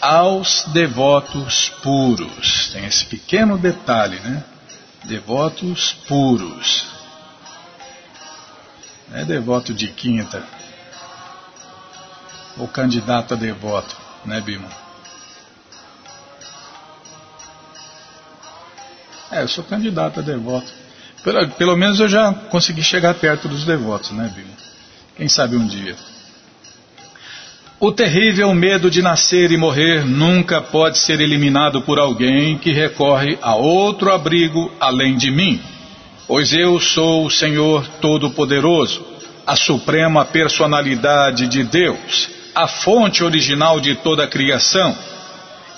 aos 0.00 0.64
devotos 0.72 1.70
puros. 1.82 2.70
Tem 2.72 2.84
esse 2.84 3.04
pequeno 3.06 3.58
detalhe, 3.58 4.18
né? 4.20 4.44
Devotos 5.04 5.92
puros. 6.06 6.86
Não 9.08 9.18
é 9.18 9.24
devoto 9.24 9.72
de 9.72 9.88
quinta. 9.88 10.42
Ou 12.56 12.68
candidato 12.68 13.34
a 13.34 13.36
devoto, 13.36 13.96
né, 14.24 14.40
Bima? 14.40 14.68
É, 19.30 19.42
eu 19.42 19.48
sou 19.48 19.62
candidato 19.64 20.20
a 20.20 20.22
devoto. 20.22 20.72
Pelo, 21.22 21.48
pelo 21.50 21.76
menos 21.76 22.00
eu 22.00 22.08
já 22.08 22.32
consegui 22.32 22.82
chegar 22.82 23.14
perto 23.14 23.48
dos 23.48 23.64
devotos, 23.64 24.10
né, 24.12 24.32
Bíblia? 24.34 24.56
Quem 25.16 25.28
sabe 25.28 25.56
um 25.56 25.66
dia. 25.66 25.96
O 27.80 27.92
terrível 27.92 28.52
medo 28.52 28.90
de 28.90 29.00
nascer 29.00 29.52
e 29.52 29.56
morrer 29.56 30.04
nunca 30.04 30.60
pode 30.60 30.98
ser 30.98 31.20
eliminado 31.20 31.80
por 31.82 32.00
alguém 32.00 32.58
que 32.58 32.72
recorre 32.72 33.38
a 33.40 33.54
outro 33.54 34.10
abrigo 34.10 34.72
além 34.80 35.16
de 35.16 35.30
mim, 35.30 35.62
pois 36.26 36.52
eu 36.52 36.80
sou 36.80 37.26
o 37.26 37.30
Senhor 37.30 37.86
Todo-Poderoso, 38.00 39.06
a 39.46 39.54
suprema 39.54 40.24
personalidade 40.24 41.46
de 41.46 41.62
Deus, 41.62 42.28
a 42.52 42.66
fonte 42.66 43.22
original 43.22 43.78
de 43.78 43.94
toda 43.94 44.24
a 44.24 44.28
criação 44.28 44.98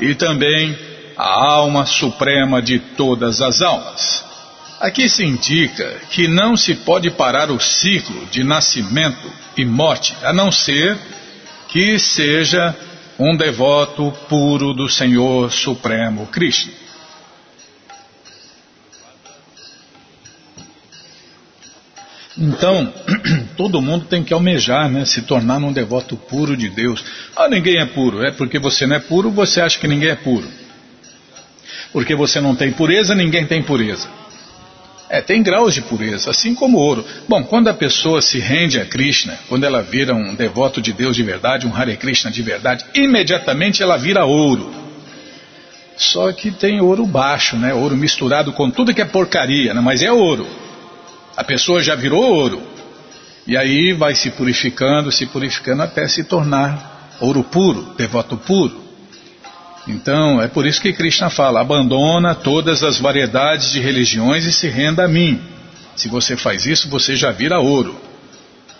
e 0.01 0.14
também 0.14 0.78
a 1.18 1.28
alma 1.28 1.84
suprema 1.84 2.62
de 2.62 2.78
todas 2.78 3.42
as 3.42 3.61
almas. 3.61 4.24
Aqui 4.80 5.07
se 5.07 5.22
indica 5.22 6.01
que 6.11 6.26
não 6.26 6.57
se 6.57 6.76
pode 6.76 7.11
parar 7.11 7.51
o 7.51 7.61
ciclo 7.61 8.24
de 8.30 8.42
nascimento 8.42 9.30
e 9.55 9.66
morte, 9.66 10.16
a 10.22 10.32
não 10.32 10.51
ser 10.51 10.96
que 11.71 11.99
seja 11.99 12.75
um 13.18 13.37
devoto 13.37 14.12
puro 14.29 14.73
do 14.73 14.89
Senhor 14.89 15.51
Supremo 15.53 16.27
Krishna. 16.27 16.73
Então, 22.39 22.91
todo 23.57 23.83
mundo 23.83 24.07
tem 24.07 24.25
que 24.25 24.33
almejar, 24.33 24.89
né, 24.89 25.05
se 25.05 25.23
tornar 25.23 25.59
um 25.59 25.73
devoto 25.73 26.16
puro 26.16 26.57
de 26.57 26.71
Deus. 26.71 27.05
Ah, 27.37 27.49
ninguém 27.49 27.79
é 27.79 27.85
puro. 27.85 28.25
É 28.25 28.31
porque 28.31 28.59
você 28.59 28.87
não 28.87 28.97
é 28.97 28.99
puro, 28.99 29.31
você 29.31 29.61
acha 29.61 29.79
que 29.79 29.87
ninguém 29.87 30.09
é 30.09 30.16
puro. 30.16 30.49
Porque 31.93 32.14
você 32.14 32.41
não 32.41 32.55
tem 32.55 32.73
pureza, 32.73 33.14
ninguém 33.14 33.47
tem 33.47 33.62
pureza. 33.62 34.09
É, 35.12 35.20
tem 35.20 35.42
graus 35.42 35.74
de 35.74 35.82
pureza, 35.82 36.30
assim 36.30 36.54
como 36.54 36.78
ouro. 36.78 37.04
Bom, 37.28 37.42
quando 37.42 37.66
a 37.66 37.74
pessoa 37.74 38.22
se 38.22 38.38
rende 38.38 38.78
a 38.78 38.86
Krishna, 38.86 39.36
quando 39.48 39.64
ela 39.64 39.82
vira 39.82 40.14
um 40.14 40.36
devoto 40.36 40.80
de 40.80 40.92
Deus 40.92 41.16
de 41.16 41.24
verdade, 41.24 41.66
um 41.66 41.74
Hare 41.74 41.96
Krishna 41.96 42.30
de 42.30 42.40
verdade, 42.42 42.84
imediatamente 42.94 43.82
ela 43.82 43.96
vira 43.96 44.24
ouro. 44.24 44.72
Só 45.96 46.30
que 46.30 46.52
tem 46.52 46.80
ouro 46.80 47.04
baixo, 47.04 47.56
né? 47.56 47.74
Ouro 47.74 47.96
misturado 47.96 48.52
com 48.52 48.70
tudo 48.70 48.94
que 48.94 49.02
é 49.02 49.04
porcaria, 49.04 49.74
né? 49.74 49.80
mas 49.80 50.00
é 50.00 50.12
ouro. 50.12 50.46
A 51.36 51.42
pessoa 51.42 51.82
já 51.82 51.96
virou 51.96 52.22
ouro. 52.22 52.62
E 53.48 53.56
aí 53.56 53.92
vai 53.92 54.14
se 54.14 54.30
purificando, 54.30 55.11
se 55.11 55.26
purificando 55.26 55.82
até 55.82 56.06
se 56.06 56.22
tornar 56.22 57.16
ouro 57.20 57.42
puro, 57.42 57.94
devoto 57.98 58.36
puro. 58.36 58.89
Então, 59.87 60.41
é 60.41 60.49
por 60.49 60.66
isso 60.66 60.81
que 60.81 60.93
Krishna 60.93 61.31
fala: 61.31 61.61
abandona 61.61 62.35
todas 62.35 62.83
as 62.83 62.99
variedades 62.99 63.72
de 63.72 63.81
religiões 63.81 64.45
e 64.45 64.53
se 64.53 64.68
renda 64.68 65.05
a 65.05 65.09
mim. 65.09 65.41
Se 65.97 66.09
você 66.09 66.37
faz 66.37 66.66
isso, 66.66 66.89
você 66.89 67.16
já 67.16 67.31
vira 67.31 67.59
ouro. 67.59 68.01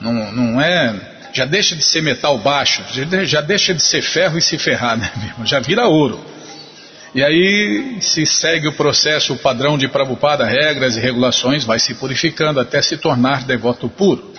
Não, 0.01 0.33
não 0.33 0.61
é. 0.61 0.95
Já 1.33 1.45
deixa 1.45 1.77
de 1.77 1.83
ser 1.85 2.03
metal 2.03 2.39
baixo, 2.39 2.83
já 3.25 3.41
deixa 3.41 3.73
de 3.73 3.83
ser 3.83 4.03
ferro 4.03 4.37
e 4.37 4.43
se 4.43 4.59
ferrar, 4.59 4.97
né, 4.99 5.11
mesmo? 5.17 5.47
Já 5.47 5.61
vira 5.61 5.87
ouro. 5.87 6.21
E 7.15 7.23
aí 7.25 7.99
se 8.01 8.25
segue 8.25 8.69
o 8.69 8.73
processo, 8.73 9.33
o 9.33 9.39
padrão 9.39 9.77
de 9.77 9.89
Prabhupada, 9.89 10.45
regras 10.45 10.97
e 10.97 11.01
regulações, 11.01 11.65
vai 11.65 11.79
se 11.79 11.95
purificando 11.95 12.61
até 12.61 12.81
se 12.81 12.97
tornar 12.97 13.45
devoto 13.45 13.89
puro. 13.89 14.33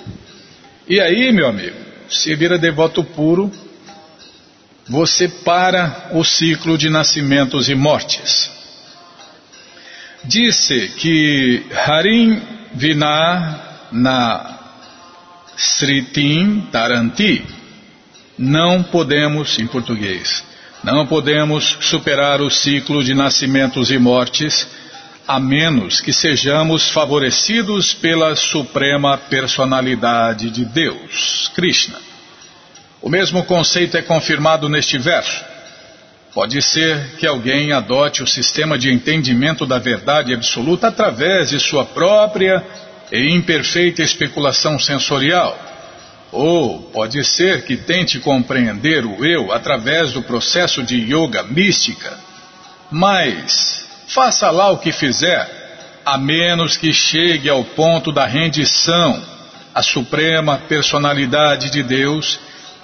E 0.87 0.99
aí, 0.99 1.31
meu 1.31 1.47
amigo, 1.47 1.75
se 2.09 2.33
vira 2.35 2.57
devoto 2.57 3.03
puro, 3.03 3.51
você 4.91 5.29
para 5.29 6.09
o 6.11 6.21
ciclo 6.21 6.77
de 6.77 6.89
nascimentos 6.89 7.69
e 7.69 7.75
mortes. 7.75 8.51
Disse 10.25 10.89
que 10.97 11.63
Harim 11.73 12.41
Vinar 12.73 13.87
na 13.91 14.59
Sritim 15.57 16.67
Taranti. 16.71 17.45
Não 18.37 18.83
podemos, 18.83 19.57
em 19.59 19.67
português, 19.67 20.43
não 20.83 21.07
podemos 21.07 21.77
superar 21.81 22.41
o 22.41 22.49
ciclo 22.49 23.01
de 23.01 23.13
nascimentos 23.13 23.91
e 23.91 23.97
mortes 23.97 24.67
a 25.25 25.39
menos 25.39 26.01
que 26.01 26.11
sejamos 26.11 26.89
favorecidos 26.89 27.93
pela 27.93 28.35
suprema 28.35 29.17
personalidade 29.17 30.49
de 30.49 30.65
Deus, 30.65 31.49
Krishna. 31.55 32.10
O 33.01 33.09
mesmo 33.09 33.43
conceito 33.43 33.97
é 33.97 34.01
confirmado 34.01 34.69
neste 34.69 34.97
verso. 34.97 35.43
Pode 36.33 36.61
ser 36.61 37.15
que 37.17 37.25
alguém 37.25 37.73
adote 37.73 38.21
o 38.21 38.27
sistema 38.27 38.77
de 38.77 38.91
entendimento 38.91 39.65
da 39.65 39.79
verdade 39.79 40.33
absoluta 40.33 40.87
através 40.87 41.49
de 41.49 41.59
sua 41.59 41.83
própria 41.83 42.63
e 43.11 43.33
imperfeita 43.33 44.03
especulação 44.03 44.79
sensorial. 44.79 45.59
Ou 46.31 46.83
pode 46.93 47.23
ser 47.25 47.65
que 47.65 47.75
tente 47.75 48.19
compreender 48.19 49.03
o 49.05 49.25
eu 49.25 49.51
através 49.51 50.13
do 50.13 50.21
processo 50.21 50.83
de 50.83 50.95
yoga 50.95 51.43
mística. 51.43 52.17
Mas, 52.89 53.83
faça 54.07 54.49
lá 54.51 54.69
o 54.69 54.77
que 54.77 54.91
fizer, 54.91 55.49
a 56.05 56.17
menos 56.17 56.77
que 56.77 56.93
chegue 56.93 57.49
ao 57.49 57.63
ponto 57.63 58.11
da 58.11 58.25
rendição 58.25 59.21
à 59.73 59.81
suprema 59.81 60.57
personalidade 60.57 61.69
de 61.69 61.83
Deus 61.83 62.39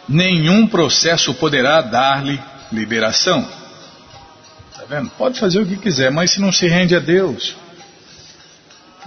nenhum 0.08 0.68
processo 0.68 1.34
poderá 1.34 1.82
dar-lhe 1.82 2.40
liberação. 2.72 3.48
Está 4.72 4.86
vendo? 4.86 5.10
Pode 5.12 5.40
fazer 5.40 5.60
o 5.60 5.66
que 5.66 5.78
quiser, 5.78 6.12
mas 6.12 6.32
se 6.32 6.42
não 6.42 6.52
se 6.52 6.68
rende 6.68 6.96
a 6.96 7.00
Deus, 7.00 7.56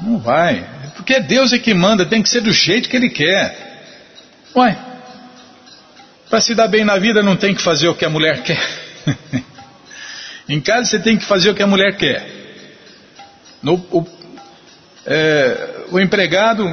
não 0.01 0.19
vai. 0.19 0.69
Porque 0.97 1.15
é 1.15 1.21
Deus 1.21 1.53
é 1.53 1.59
que 1.59 1.73
manda, 1.73 2.05
tem 2.05 2.23
que 2.23 2.29
ser 2.29 2.41
do 2.41 2.53
jeito 2.53 2.89
que 2.89 2.97
Ele 2.97 3.11
quer. 3.11 3.71
Uai, 4.55 4.77
para 6.29 6.41
se 6.41 6.55
dar 6.55 6.69
bem 6.69 6.85
na 6.85 6.97
vida 6.97 7.23
não 7.23 7.37
tem 7.37 7.55
que 7.55 7.63
fazer 7.63 7.89
o 7.89 7.95
que 7.95 8.05
a 8.05 8.11
mulher 8.11 8.43
quer. 8.43 8.61
em 10.49 10.61
casa 10.61 10.85
você 10.91 10.99
tem 10.99 11.17
que 11.17 11.25
fazer 11.25 11.51
o 11.51 11.55
que 11.55 11.63
a 11.63 11.67
mulher 11.67 11.97
quer. 11.97 12.39
No, 13.63 13.75
o, 13.75 14.07
é, 15.07 15.87
o 15.91 16.01
empregado 16.01 16.65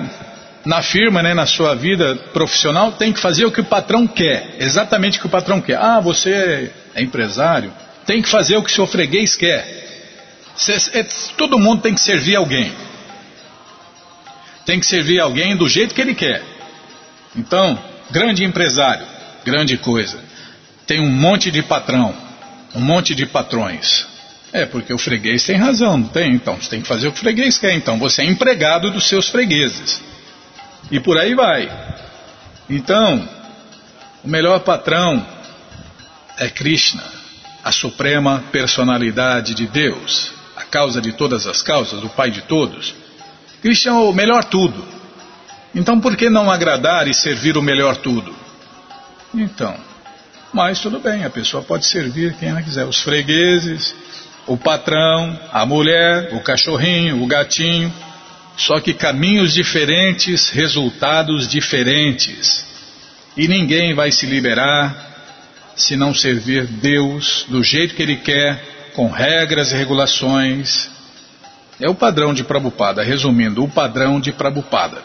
na 0.68 0.82
firma, 0.82 1.24
né, 1.24 1.34
na 1.34 1.46
sua 1.46 1.74
vida 1.74 2.16
profissional, 2.34 2.92
tem 2.92 3.14
que 3.14 3.22
fazer 3.22 3.46
o 3.46 3.52
que 3.52 3.62
o 3.62 3.66
patrão 3.66 4.06
quer, 4.06 4.58
exatamente 4.60 5.18
o 5.18 5.22
que 5.22 5.28
o 5.28 5.30
patrão 5.30 5.62
quer. 5.62 5.78
Ah, 5.78 6.02
você 6.02 6.70
é 6.94 7.02
empresário, 7.02 7.74
tem 8.06 8.22
que 8.22 8.28
fazer 8.28 8.58
o 8.58 8.62
que 8.62 8.70
o 8.70 8.74
seu 8.74 8.86
freguês 8.86 9.34
quer. 9.34 9.66
É, 10.92 11.04
todo 11.38 11.58
mundo 11.58 11.82
tem 11.82 11.94
que 11.94 12.02
servir 12.02 12.36
alguém. 12.36 12.74
Tem 14.66 14.78
que 14.78 14.86
servir 14.86 15.22
alguém 15.22 15.56
do 15.56 15.70
jeito 15.70 15.96
que 15.96 16.02
ele 16.02 16.14
quer. 16.14 16.44
Então, 17.34 17.80
grande 18.12 18.44
empresário, 18.44 19.08
grande 19.46 19.78
coisa. 19.78 20.20
Tem 20.86 21.00
um 21.00 21.10
monte 21.10 21.50
de 21.50 21.64
patrão, 21.64 22.14
um 22.76 22.82
monte 22.82 23.16
de 23.16 23.26
patrões. 23.26 24.06
É, 24.52 24.66
porque 24.66 24.94
o 24.94 24.98
freguês 24.98 25.46
tem 25.46 25.56
razão, 25.56 25.98
não 25.98 26.08
tem? 26.10 26.34
Então, 26.34 26.58
você 26.58 26.70
tem 26.70 26.82
que 26.82 26.88
fazer 26.90 27.08
o 27.08 27.14
que 27.14 27.20
o 27.20 27.22
freguês 27.22 27.58
quer. 27.58 27.74
Então, 27.74 27.98
você 27.98 28.24
é 28.24 28.26
empregado 28.26 28.92
dos 28.92 29.08
seus 29.08 29.30
fregueses. 29.30 30.02
E 30.92 31.00
por 31.00 31.18
aí 31.18 31.36
vai. 31.36 31.70
Então, 32.70 33.28
o 34.24 34.28
melhor 34.28 34.60
patrão 34.62 35.26
é 36.38 36.50
Krishna, 36.50 37.04
a 37.64 37.72
suprema 37.72 38.44
personalidade 38.52 39.54
de 39.54 39.68
Deus, 39.68 40.32
a 40.56 40.64
causa 40.64 41.02
de 41.02 41.14
todas 41.14 41.48
as 41.48 41.62
causas, 41.62 42.04
o 42.04 42.10
Pai 42.10 42.32
de 42.32 42.42
todos. 42.42 42.94
Krishna 43.62 43.92
é 43.92 43.96
o 43.96 44.14
melhor 44.14 44.44
tudo. 44.44 44.86
Então, 45.74 46.00
por 46.00 46.16
que 46.16 46.30
não 46.30 46.50
agradar 46.50 47.08
e 47.08 47.14
servir 47.14 47.58
o 47.58 47.62
melhor 47.62 47.98
tudo? 47.98 48.36
Então, 49.34 49.76
mas 50.54 50.80
tudo 50.80 51.00
bem, 51.00 51.24
a 51.24 51.30
pessoa 51.30 51.62
pode 51.62 51.86
servir 51.86 52.34
quem 52.36 52.50
ela 52.50 52.62
quiser, 52.62 52.86
os 52.86 53.02
fregueses, 53.02 53.94
o 54.48 54.58
patrão, 54.58 55.38
a 55.52 55.66
mulher, 55.66 56.34
o 56.34 56.40
cachorrinho, 56.40 57.22
o 57.22 57.28
gatinho. 57.28 57.94
Só 58.58 58.80
que 58.80 58.94
caminhos 58.94 59.54
diferentes, 59.54 60.50
resultados 60.50 61.48
diferentes. 61.48 62.66
E 63.38 63.48
ninguém 63.48 63.94
vai 63.94 64.12
se 64.12 64.26
liberar 64.26 65.06
se 65.76 65.96
não 65.96 66.14
servir 66.14 66.66
Deus 66.66 67.46
do 67.48 67.64
jeito 67.64 67.94
que 67.94 68.02
Ele 68.02 68.16
quer, 68.16 68.92
com 68.96 69.12
regras 69.12 69.72
e 69.72 69.76
regulações. 69.76 70.90
É 71.80 71.88
o 71.88 71.94
padrão 71.94 72.34
de 72.34 72.44
Prabupada, 72.44 73.04
resumindo, 73.04 73.64
o 73.64 73.70
padrão 73.70 74.20
de 74.20 74.32
Prabupada. 74.32 75.04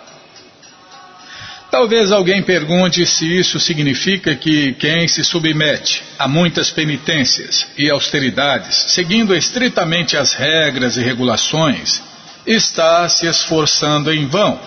Talvez 1.70 2.10
alguém 2.10 2.42
pergunte 2.42 3.04
se 3.04 3.26
isso 3.26 3.60
significa 3.60 4.34
que 4.34 4.72
quem 4.74 5.06
se 5.08 5.22
submete 5.22 6.02
a 6.18 6.26
muitas 6.26 6.70
penitências 6.70 7.66
e 7.76 7.90
austeridades, 7.90 8.92
seguindo 8.92 9.34
estritamente 9.34 10.16
as 10.16 10.32
regras 10.34 10.96
e 10.96 11.02
regulações, 11.02 12.02
está 12.46 13.08
se 13.08 13.26
esforçando 13.26 14.12
em 14.12 14.26
vão. 14.26 14.58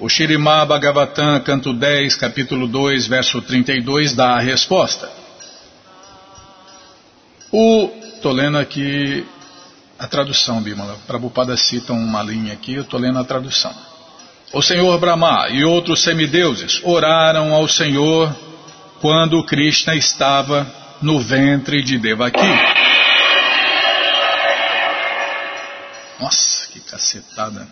O 0.00 0.08
Shirimá 0.08 0.64
Bhagavatam, 0.64 1.40
canto 1.40 1.72
10, 1.72 2.16
capítulo 2.16 2.66
2, 2.66 3.06
verso 3.06 3.40
32, 3.40 4.14
dá 4.14 4.36
a 4.36 4.40
resposta. 4.40 5.08
O, 7.52 7.90
estou 8.14 8.32
lendo 8.32 8.58
aqui 8.58 9.24
a 9.98 10.06
tradução, 10.06 10.60
Bimala. 10.60 10.98
Prabhupada 11.06 11.56
cita 11.56 11.92
uma 11.92 12.22
linha 12.22 12.52
aqui, 12.52 12.74
eu 12.74 12.82
estou 12.82 12.98
lendo 12.98 13.18
a 13.18 13.24
tradução. 13.24 13.72
O 14.52 14.62
Senhor 14.62 14.98
Brahma 14.98 15.48
e 15.50 15.64
outros 15.64 16.02
semideuses 16.02 16.80
oraram 16.84 17.52
ao 17.52 17.66
Senhor 17.66 18.34
quando 19.00 19.42
Krishna 19.44 19.94
estava 19.94 20.66
no 21.00 21.20
ventre 21.20 21.82
de 21.82 21.98
Devaki. 21.98 22.40
Nossa, 26.20 26.53
que 26.74 26.80
cacetada. 26.80 27.68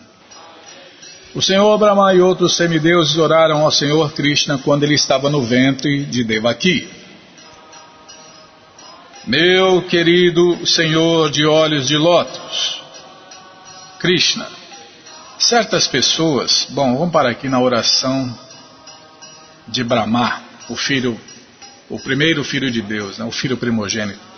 O 1.35 1.41
Senhor 1.41 1.77
Brahma 1.77 2.13
e 2.13 2.21
outros 2.21 2.55
semideuses 2.55 3.17
oraram 3.17 3.65
ao 3.65 3.71
Senhor 3.71 4.13
Krishna 4.13 4.57
quando 4.57 4.83
ele 4.83 4.93
estava 4.93 5.29
no 5.29 5.43
ventre 5.43 6.05
de 6.05 6.23
Devaki. 6.23 6.87
Meu 9.25 9.81
querido 9.81 10.65
Senhor 10.65 11.29
de 11.29 11.45
olhos 11.45 11.87
de 11.87 11.97
lótus, 11.97 12.81
Krishna, 13.99 14.47
certas 15.37 15.85
pessoas, 15.85 16.67
bom, 16.69 16.97
vamos 16.97 17.11
parar 17.11 17.31
aqui 17.31 17.49
na 17.49 17.59
oração 17.59 18.37
de 19.67 19.83
Brahma, 19.83 20.41
o 20.69 20.75
filho, 20.77 21.19
o 21.89 21.99
primeiro 21.99 22.43
filho 22.43 22.71
de 22.71 22.81
Deus, 22.81 23.17
né, 23.17 23.25
o 23.25 23.31
filho 23.31 23.57
primogênito. 23.57 24.32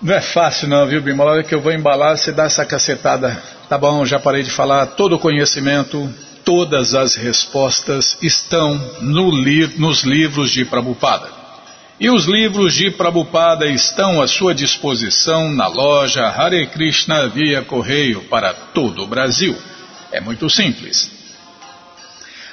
Não 0.00 0.14
é 0.14 0.20
fácil 0.20 0.68
não, 0.68 0.86
viu, 0.86 1.02
Bima? 1.02 1.24
Na 1.24 1.32
hora 1.32 1.42
que 1.42 1.54
eu 1.54 1.60
vou 1.60 1.72
embalar, 1.72 2.16
você 2.16 2.30
dá 2.30 2.44
essa 2.44 2.64
cacetada. 2.64 3.42
Tá 3.68 3.76
bom, 3.76 4.04
já 4.04 4.20
parei 4.20 4.44
de 4.44 4.50
falar. 4.50 4.86
Todo 4.86 5.16
o 5.16 5.18
conhecimento, 5.18 6.08
todas 6.44 6.94
as 6.94 7.16
respostas 7.16 8.16
estão 8.22 8.80
no 9.00 9.28
li 9.30 9.66
nos 9.76 10.04
livros 10.04 10.52
de 10.52 10.64
Prabhupada. 10.64 11.26
E 11.98 12.08
os 12.08 12.26
livros 12.26 12.74
de 12.74 12.92
Prabhupada 12.92 13.66
estão 13.66 14.22
à 14.22 14.28
sua 14.28 14.54
disposição 14.54 15.50
na 15.50 15.66
loja 15.66 16.28
Hare 16.28 16.68
Krishna 16.68 17.26
via 17.26 17.62
correio 17.62 18.20
para 18.30 18.54
todo 18.54 19.02
o 19.02 19.06
Brasil. 19.06 19.56
É 20.12 20.20
muito 20.20 20.48
simples. 20.48 21.10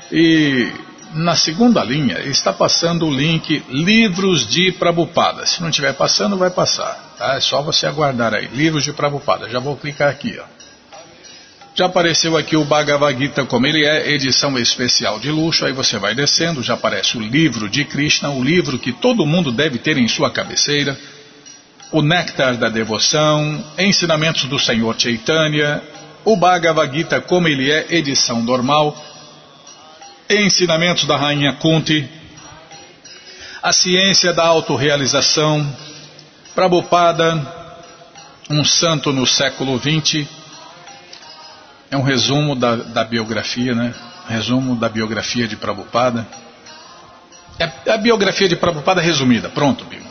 e 0.09 0.71
na 1.13 1.35
segunda 1.35 1.83
linha 1.83 2.19
está 2.21 2.51
passando 2.51 3.05
o 3.05 3.13
link 3.13 3.63
Livros 3.69 4.47
de 4.47 4.71
Prabhupada. 4.71 5.45
Se 5.45 5.61
não 5.61 5.69
estiver 5.69 5.93
passando, 5.93 6.37
vai 6.37 6.49
passar. 6.49 7.15
Tá? 7.17 7.35
É 7.35 7.39
só 7.39 7.61
você 7.61 7.85
aguardar 7.85 8.33
aí. 8.33 8.47
Livros 8.47 8.83
de 8.83 8.93
Prabhupada. 8.93 9.49
Já 9.49 9.59
vou 9.59 9.77
clicar 9.77 10.09
aqui. 10.09 10.37
Ó. 10.39 10.43
Já 11.75 11.85
apareceu 11.85 12.37
aqui 12.37 12.55
o 12.55 12.65
Bhagavad 12.65 13.17
Gita 13.17 13.45
como 13.45 13.65
ele 13.65 13.85
é, 13.85 14.11
edição 14.11 14.57
especial 14.59 15.19
de 15.19 15.31
luxo, 15.31 15.65
aí 15.65 15.73
você 15.73 15.97
vai 15.97 16.13
descendo, 16.13 16.61
já 16.61 16.75
aparece 16.75 17.17
o 17.17 17.21
livro 17.21 17.67
de 17.67 17.83
Krishna, 17.83 18.29
o 18.29 18.43
livro 18.43 18.77
que 18.77 18.91
todo 18.91 19.25
mundo 19.25 19.51
deve 19.51 19.79
ter 19.79 19.97
em 19.97 20.07
sua 20.07 20.29
cabeceira, 20.29 20.95
o 21.91 22.03
Néctar 22.03 22.57
da 22.57 22.69
Devoção, 22.69 23.63
Ensinamentos 23.79 24.45
do 24.45 24.59
Senhor 24.59 24.95
Chaitanya, 24.99 25.81
o 26.23 26.35
Bhagavad 26.35 26.95
Gita 26.95 27.19
como 27.19 27.47
ele 27.47 27.71
é, 27.71 27.87
edição 27.89 28.43
normal, 28.43 28.95
Ensinamentos 30.29 31.05
da 31.05 31.17
Rainha 31.17 31.53
Kunti, 31.53 32.07
a 33.61 33.73
Ciência 33.73 34.33
da 34.33 34.45
Autorealização, 34.45 35.65
Prabhupada, 36.55 37.35
um 38.49 38.63
santo 38.63 39.11
no 39.11 39.27
século 39.27 39.77
XX, 39.77 40.27
é 41.91 41.97
um 41.97 42.01
resumo 42.01 42.55
da, 42.55 42.75
da 42.75 43.03
biografia, 43.03 43.75
né? 43.75 43.93
Resumo 44.27 44.75
da 44.75 44.87
biografia 44.87 45.47
de 45.47 45.57
Prabhupada. 45.57 46.25
É 47.59 47.91
a 47.91 47.97
biografia 47.97 48.47
de 48.47 48.55
Prabhupada 48.55 49.01
resumida. 49.01 49.49
Pronto, 49.49 49.83
Bima. 49.85 50.09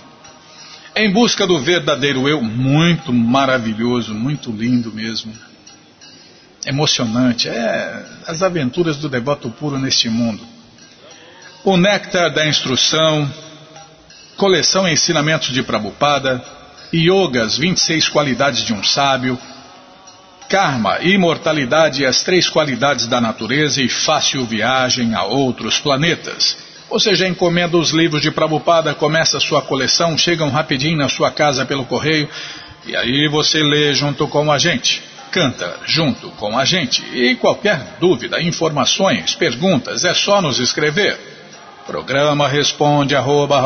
Em 0.95 1.11
busca 1.11 1.47
do 1.47 1.59
verdadeiro 1.59 2.29
eu, 2.29 2.43
muito 2.43 3.13
maravilhoso, 3.13 4.15
muito 4.15 4.53
lindo 4.53 4.93
mesmo. 4.93 5.33
Emocionante. 6.67 7.49
É 7.49 8.05
as 8.27 8.43
aventuras 8.43 8.97
do 8.97 9.09
devoto 9.09 9.51
puro 9.51 9.79
neste 9.79 10.09
mundo. 10.09 10.43
O 11.65 11.77
Néctar 11.77 12.33
da 12.33 12.47
Instrução, 12.47 13.31
coleção 14.37 14.89
Ensinamentos 14.89 15.53
de 15.53 15.63
Prabhupada, 15.63 16.43
Yogas, 16.93 17.57
26 17.57 18.09
qualidades 18.09 18.65
de 18.65 18.73
um 18.73 18.83
sábio, 18.83 19.39
karma, 20.49 21.01
imortalidade 21.01 22.03
e 22.03 22.07
as 22.07 22.23
três 22.23 22.49
qualidades 22.49 23.07
da 23.07 23.21
natureza 23.21 23.81
e 23.81 23.89
fácil 23.89 24.45
viagem 24.45 25.15
a 25.15 25.25
outros 25.25 25.79
planetas. 25.79 26.59
Ou 26.91 27.01
seja, 27.01 27.27
encomenda 27.27 27.79
os 27.79 27.91
livros 27.91 28.21
de 28.21 28.31
Prabhupada, 28.31 28.95
começa 28.95 29.39
a 29.39 29.41
sua 29.41 29.63
coleção, 29.63 30.19
chegam 30.19 30.51
rapidinho 30.51 30.99
na 30.99 31.09
sua 31.09 31.31
casa 31.31 31.65
pelo 31.65 31.87
correio 31.87 32.29
e 32.85 32.95
aí 32.95 33.29
você 33.29 33.63
lê 33.63 33.95
junto 33.95 34.29
com 34.29 34.53
a 34.53 34.59
gente. 34.59 35.03
Canta 35.33 35.81
junto 35.87 36.29
com 36.33 36.57
a 36.59 36.65
gente. 36.65 37.03
E 37.13 37.35
qualquer 37.37 37.97
dúvida, 37.99 38.41
informações, 38.41 39.35
perguntas, 39.35 40.05
é 40.05 40.13
só 40.13 40.43
nos 40.43 40.61
escrever. 40.61 41.19
Programa 41.87 42.47
responde 42.47 43.17
arroba, 43.17 43.61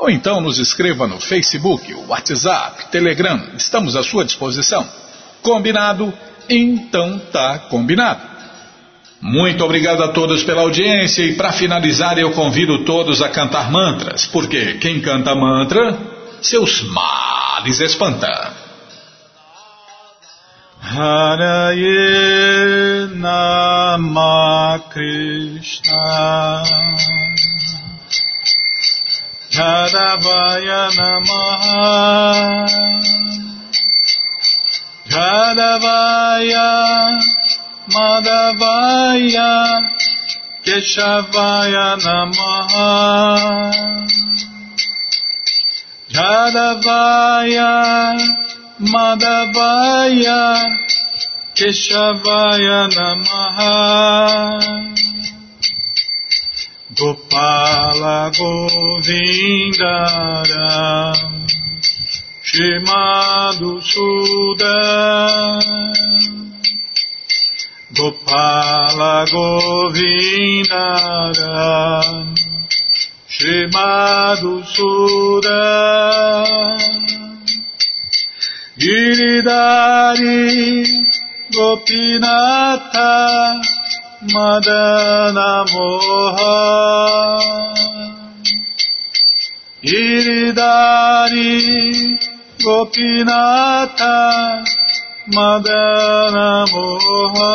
ou 0.00 0.10
então 0.10 0.40
nos 0.40 0.58
escreva 0.58 1.06
no 1.06 1.20
Facebook, 1.20 1.94
WhatsApp, 2.08 2.90
Telegram, 2.90 3.38
estamos 3.54 3.94
à 3.96 4.02
sua 4.02 4.24
disposição. 4.24 4.88
Combinado? 5.42 6.12
Então 6.48 7.20
tá 7.30 7.58
combinado. 7.58 8.22
Muito 9.20 9.62
obrigado 9.62 10.02
a 10.02 10.08
todos 10.08 10.42
pela 10.42 10.62
audiência 10.62 11.22
e 11.22 11.34
para 11.34 11.52
finalizar 11.52 12.18
eu 12.18 12.30
convido 12.30 12.82
todos 12.84 13.20
a 13.20 13.28
cantar 13.28 13.70
mantras, 13.70 14.24
porque 14.24 14.78
quem 14.78 15.02
canta 15.02 15.34
mantra, 15.34 15.98
seus 16.40 16.82
males 16.82 17.80
espanta. 17.80 18.59
Haraye 20.82 22.00
Nama 23.16 24.80
Krishna. 24.90 26.64
Jadavaya 29.50 30.88
Namaha. 30.96 32.66
Jadavaya 35.10 36.70
Madhavaya 37.92 39.52
Keshavaya 40.64 41.88
Namaha. 42.00 42.90
Jadavaya 46.08 47.72
Madhavaya 48.80 50.56
Keshavaya 51.54 52.88
Namaha 52.88 53.76
Gopala 56.96 58.32
Govindara 58.32 59.52
Shimadu 62.40 63.82
Suda 63.84 64.80
Gopala 67.92 69.28
Suda 74.64 76.00
Giridari 78.80 80.40
Gopinatha 81.52 83.12
Madana 84.32 85.50
Moha 85.72 86.56
Iridari 89.84 91.52
Gopinata 92.64 94.16
Madana 95.28 96.48
Moha 96.72 97.54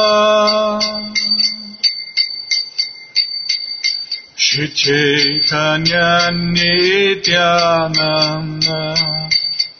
Shri 4.37 4.67
Chaitanya 4.81 6.29
Nityananda 6.53 7.65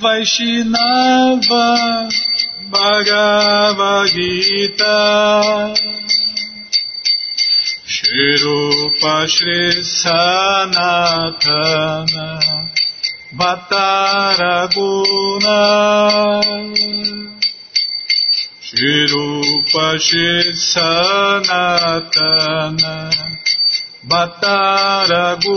Vaishnava 0.00 1.66
Bhagavad 2.70 4.10
Gita 4.12 5.74
Shirupa 7.86 9.26
Shri 9.26 9.80
Sanatana 9.80 10.76
Vataraguna 13.38 14.80
Shirupa 18.60 19.86
Shri 19.98 20.52
Sanatana 20.72 21.74
Vataraguna 24.06 25.56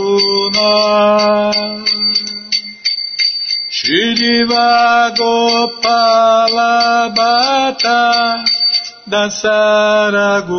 Shriva 3.80 5.08
Gopala 5.16 7.08
Bhatta 7.16 8.44
Dasaraguna 9.08 10.52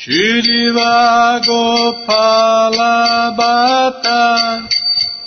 Shriva 0.00 1.44
Gopala 1.44 3.36
Bhatta 3.36 4.64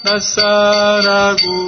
Dasaraguna 0.04 1.68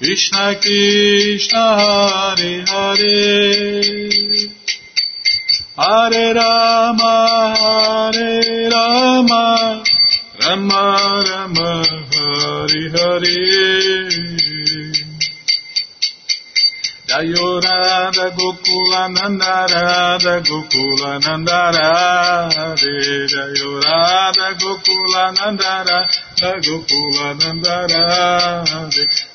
Krishna 0.00 0.54
Krishna 0.58 1.76
Hare 1.78 2.64
Hare. 2.64 3.52
Hare 5.76 6.34
Rama 6.34 7.54
Hare 7.60 8.70
Rama. 8.72 9.84
Rama 10.40 10.82
Rama 11.28 11.84
Hare 12.12 12.84
Hare. 12.96 13.36
Jayo 17.10 17.60
Radha 17.60 18.26
Gokula 18.30 19.02
Nanda 19.12 19.66
Radha 19.68 20.40
Gokula 20.40 21.20
Nanda 21.20 21.60
Jayo 23.28 23.70
Radha 23.84 24.48
Gokula 24.56 25.24
Nanda 25.36 26.08
Gokula 26.64 27.26
Nanda 27.36 27.76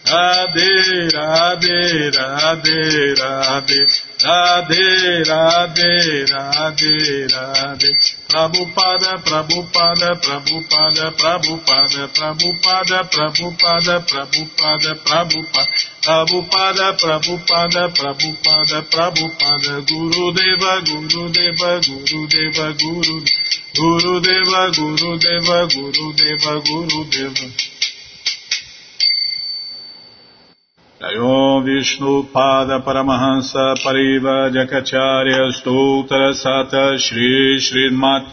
Radhe, 0.06 1.10
Radhe, 1.10 2.12
Radhe, 2.14 3.16
Radhe, 3.18 3.86
Radhe, 4.22 5.24
Radhe, 5.26 6.26
Radhe, 6.30 7.28
Radhe. 7.34 7.92
Prabhupada, 8.30 9.18
prabupada, 9.26 10.16
prabupada, 10.22 11.12
prabupada, 11.18 12.08
prabupada, 12.14 13.04
prabupada, 13.10 14.00
prabupada, 14.06 14.96
prabupada. 15.04 15.66
Prabupada, 16.06 16.94
prabupada, 16.94 17.90
prabupada, 17.90 18.82
prabupada. 18.84 19.82
Guru 19.90 20.32
Deva, 20.34 20.82
Guru 20.86 21.30
Deva, 21.30 21.80
Guru 21.82 22.28
Deva, 22.28 22.74
Guru, 22.78 23.24
Guru 23.74 24.20
Deva, 24.22 24.70
Guru 24.70 25.18
Deva, 25.18 25.66
Guru 25.66 26.14
Deva, 26.14 26.62
Guru 26.62 27.04
Deva. 27.10 27.75
Jayom 30.98 31.66
Vishnu 31.66 32.24
Pada 32.32 32.80
Paramahansa 32.80 33.76
Pariva 33.84 34.50
Jakacharya 34.50 35.52
Stoutra 35.52 36.32
Sata 36.32 36.98
Shri 36.98 37.60
Srimat 37.60 38.24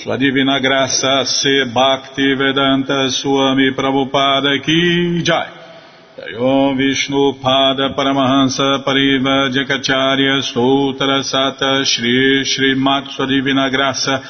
Sua 0.00 0.16
Divina 0.16 0.58
Graça 0.58 1.26
Se 1.26 1.66
Bhakti 1.66 2.34
Vedanta 2.34 3.10
Swami 3.10 3.70
Prabhupada 3.72 4.58
Ki 4.64 5.22
Jai. 5.22 5.46
Jayom 6.16 6.78
Vishnu 6.78 7.34
Pada 7.34 7.94
Paramahansa 7.94 8.82
Pariva 8.82 9.52
Jakacharya 9.52 10.40
Stoutra 10.40 11.20
Sata 11.20 11.84
Shri 11.84 12.44
Srimat 12.46 13.10
Sua 13.10 13.26
Divina 13.26 13.68
Graça 13.68 14.22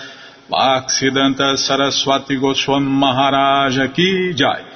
Bhaksidanta 0.51 1.57
Saraswati 1.57 2.37
Goswam 2.37 2.83
Maharaja 2.83 3.87
Ki 3.95 4.33
Jai 4.35 4.76